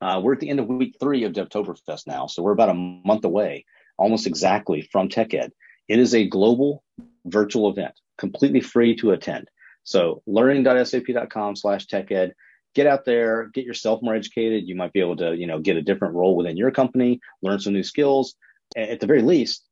Uh, 0.00 0.20
we're 0.22 0.32
at 0.34 0.40
the 0.40 0.48
end 0.48 0.60
of 0.60 0.68
week 0.68 0.96
three 1.00 1.24
of 1.24 1.32
DevToberfest 1.32 2.06
now. 2.06 2.26
So 2.26 2.42
we're 2.42 2.52
about 2.52 2.70
a 2.70 2.74
month 2.74 3.24
away, 3.24 3.66
almost 3.98 4.26
exactly 4.26 4.82
from 4.92 5.08
TechEd. 5.08 5.50
It 5.88 5.98
is 5.98 6.14
a 6.14 6.28
global 6.28 6.82
virtual 7.24 7.70
event, 7.70 7.94
completely 8.16 8.60
free 8.60 8.96
to 8.96 9.12
attend. 9.12 9.48
So 9.84 10.22
learning.sap.com 10.26 11.56
slash 11.56 11.86
TechEd. 11.86 12.32
Get 12.74 12.86
out 12.86 13.04
there, 13.04 13.48
get 13.52 13.64
yourself 13.64 14.02
more 14.02 14.14
educated. 14.14 14.68
You 14.68 14.76
might 14.76 14.92
be 14.92 15.00
able 15.00 15.16
to, 15.16 15.34
you 15.36 15.46
know, 15.46 15.58
get 15.58 15.76
a 15.76 15.82
different 15.82 16.14
role 16.14 16.36
within 16.36 16.56
your 16.56 16.70
company, 16.70 17.20
learn 17.42 17.58
some 17.58 17.72
new 17.72 17.82
skills. 17.82 18.34
At 18.76 19.00
the 19.00 19.06
very 19.06 19.22
least, 19.22 19.64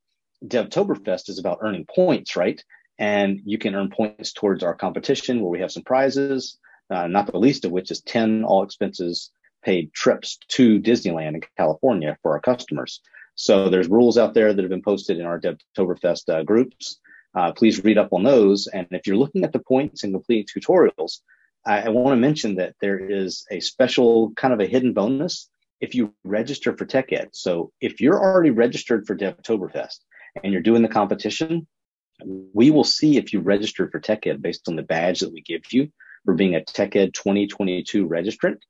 DevToberfest 0.45 1.29
is 1.29 1.39
about 1.39 1.59
earning 1.61 1.85
points, 1.85 2.35
right? 2.35 2.61
And 2.99 3.39
you 3.45 3.59
can 3.59 3.75
earn 3.75 3.91
points 3.91 4.33
towards 4.33 4.63
our 4.63 4.73
competition 4.73 5.41
where 5.41 5.51
we 5.51 5.59
have 5.59 5.71
some 5.71 5.83
prizes 5.83 6.57
uh, 6.89 7.07
not 7.07 7.31
the 7.31 7.37
least 7.37 7.65
of 7.65 7.71
which 7.71 7.91
is 7.91 8.01
10 8.01 8.43
all 8.43 8.63
expenses 8.63 9.31
paid 9.63 9.93
trips 9.93 10.37
to 10.49 10.79
Disneyland 10.79 11.35
in 11.35 11.41
California 11.57 12.17
for 12.21 12.31
our 12.33 12.39
customers. 12.39 13.01
So 13.37 13.69
there's 13.69 13.87
rules 13.87 14.17
out 14.17 14.33
there 14.33 14.51
that 14.51 14.61
have 14.61 14.69
been 14.71 14.81
posted 14.81 15.19
in 15.19 15.25
our 15.25 15.39
Devtoberfest 15.39 16.27
uh, 16.27 16.43
groups. 16.43 16.99
Uh, 17.35 17.51
please 17.51 17.83
read 17.83 17.99
up 17.99 18.11
on 18.11 18.23
those. 18.23 18.65
And 18.65 18.87
if 18.89 19.05
you're 19.05 19.15
looking 19.15 19.43
at 19.43 19.53
the 19.53 19.59
points 19.59 20.03
and 20.03 20.11
completing 20.11 20.47
tutorials, 20.47 21.19
I, 21.63 21.83
I 21.83 21.89
want 21.89 22.13
to 22.15 22.19
mention 22.19 22.55
that 22.55 22.73
there 22.81 22.97
is 22.97 23.45
a 23.51 23.59
special 23.59 24.31
kind 24.35 24.55
of 24.55 24.59
a 24.59 24.65
hidden 24.65 24.93
bonus 24.93 25.49
if 25.79 25.93
you 25.93 26.15
register 26.23 26.75
for 26.75 26.87
TechEd. 26.87 27.29
So 27.33 27.71
if 27.79 28.01
you're 28.01 28.19
already 28.19 28.49
registered 28.49 29.05
for 29.05 29.15
Devtoberfest 29.15 29.99
and 30.43 30.51
you're 30.51 30.63
doing 30.63 30.81
the 30.81 30.87
competition, 30.87 31.67
we 32.25 32.71
will 32.71 32.83
see 32.83 33.17
if 33.17 33.33
you 33.33 33.41
registered 33.41 33.91
for 33.91 33.99
TechEd 33.99 34.41
based 34.41 34.67
on 34.67 34.75
the 34.75 34.81
badge 34.81 35.19
that 35.19 35.31
we 35.31 35.41
give 35.41 35.61
you 35.71 35.91
for 36.25 36.33
being 36.33 36.55
a 36.55 36.61
TechEd 36.61 37.13
2022 37.13 38.07
registrant. 38.07 38.61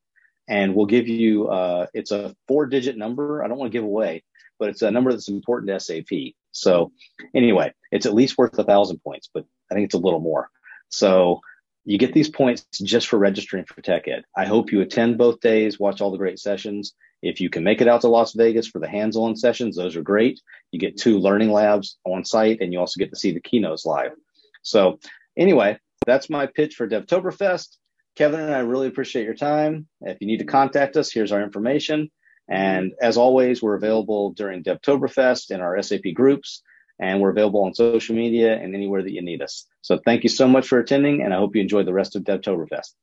And 0.50 0.76
we'll 0.76 0.88
give 0.88 1.08
you, 1.08 1.48
uh, 1.48 1.88
it's 1.94 2.12
a 2.12 2.36
four 2.50 2.66
digit 2.66 2.98
number. 2.98 3.42
I 3.44 3.48
don't 3.48 3.58
want 3.58 3.72
to 3.72 3.78
give 3.78 3.86
away, 3.86 4.24
but 4.60 4.70
it's 4.70 4.82
a 4.82 4.92
number 4.92 5.12
that's 5.12 5.30
important 5.30 5.70
to 5.70 5.80
SAP. 5.80 6.34
So 6.52 6.92
anyway, 7.36 7.74
it's 7.92 8.06
at 8.06 8.14
least 8.14 8.38
worth 8.38 8.58
a 8.58 8.64
thousand 8.64 9.00
points, 9.04 9.30
but 9.34 9.46
I 9.72 9.76
think 9.76 9.86
it's 9.86 9.96
a 9.96 10.00
little 10.00 10.20
more. 10.20 10.50
So 10.90 11.42
you 11.86 11.98
get 11.98 12.14
these 12.14 12.30
points 12.30 12.66
just 12.84 13.08
for 13.08 13.18
registering 13.18 13.66
for 13.66 13.82
TechEd. 13.82 14.24
I 14.36 14.46
hope 14.46 14.72
you 14.72 14.82
attend 14.82 15.18
both 15.18 15.40
days, 15.40 15.80
watch 15.80 16.02
all 16.02 16.12
the 16.12 16.18
great 16.18 16.40
sessions. 16.40 16.94
If 17.22 17.40
you 17.40 17.50
can 17.50 17.64
make 17.64 17.82
it 17.82 17.88
out 17.88 18.02
to 18.02 18.10
Las 18.10 18.34
Vegas 18.34 18.68
for 18.68 18.80
the 18.80 18.90
hands-on 18.90 19.36
sessions, 19.36 19.76
those 19.76 19.96
are 19.96 20.02
great. 20.02 20.40
You 20.72 20.80
get 20.80 20.98
two 20.98 21.18
learning 21.18 21.52
labs 21.52 21.98
on 22.04 22.26
site, 22.26 22.62
and 22.62 22.72
you 22.72 22.80
also 22.80 23.00
get 23.00 23.10
to 23.12 23.16
see 23.16 23.32
the 23.32 23.40
keynotes 23.40 23.86
live. 23.86 24.12
So 24.62 25.00
anyway, 25.38 25.80
that's 26.06 26.30
my 26.30 26.46
pitch 26.46 26.76
for 26.76 26.88
DevToberfest. 26.88 27.78
Kevin 28.16 28.40
and 28.40 28.54
I 28.54 28.60
really 28.60 28.88
appreciate 28.88 29.26
your 29.26 29.36
time. 29.36 29.88
If 30.02 30.18
you 30.20 30.28
need 30.28 30.40
to 30.40 30.46
contact 30.46 30.98
us, 30.98 31.12
here's 31.12 31.32
our 31.32 31.42
information. 31.42 32.12
And 32.50 32.94
as 33.02 33.18
always, 33.18 33.62
we're 33.62 33.76
available 33.76 34.32
during 34.32 34.64
DevToberfest 34.64 35.52
in 35.52 35.62
our 35.62 35.82
SAP 35.82 36.14
groups, 36.14 36.62
and 37.00 37.22
we're 37.22 37.30
available 37.30 37.64
on 37.64 37.74
social 37.74 38.16
media 38.16 38.56
and 38.56 38.74
anywhere 38.74 39.04
that 39.04 39.12
you 39.12 39.22
need 39.22 39.42
us. 39.42 39.66
So 39.82 40.00
thank 40.06 40.24
you 40.24 40.30
so 40.30 40.48
much 40.48 40.68
for 40.68 40.80
attending, 40.80 41.22
and 41.22 41.34
I 41.34 41.38
hope 41.38 41.56
you 41.56 41.62
enjoy 41.62 41.84
the 41.84 41.94
rest 41.94 42.16
of 42.16 42.24
DevToberfest. 42.24 42.94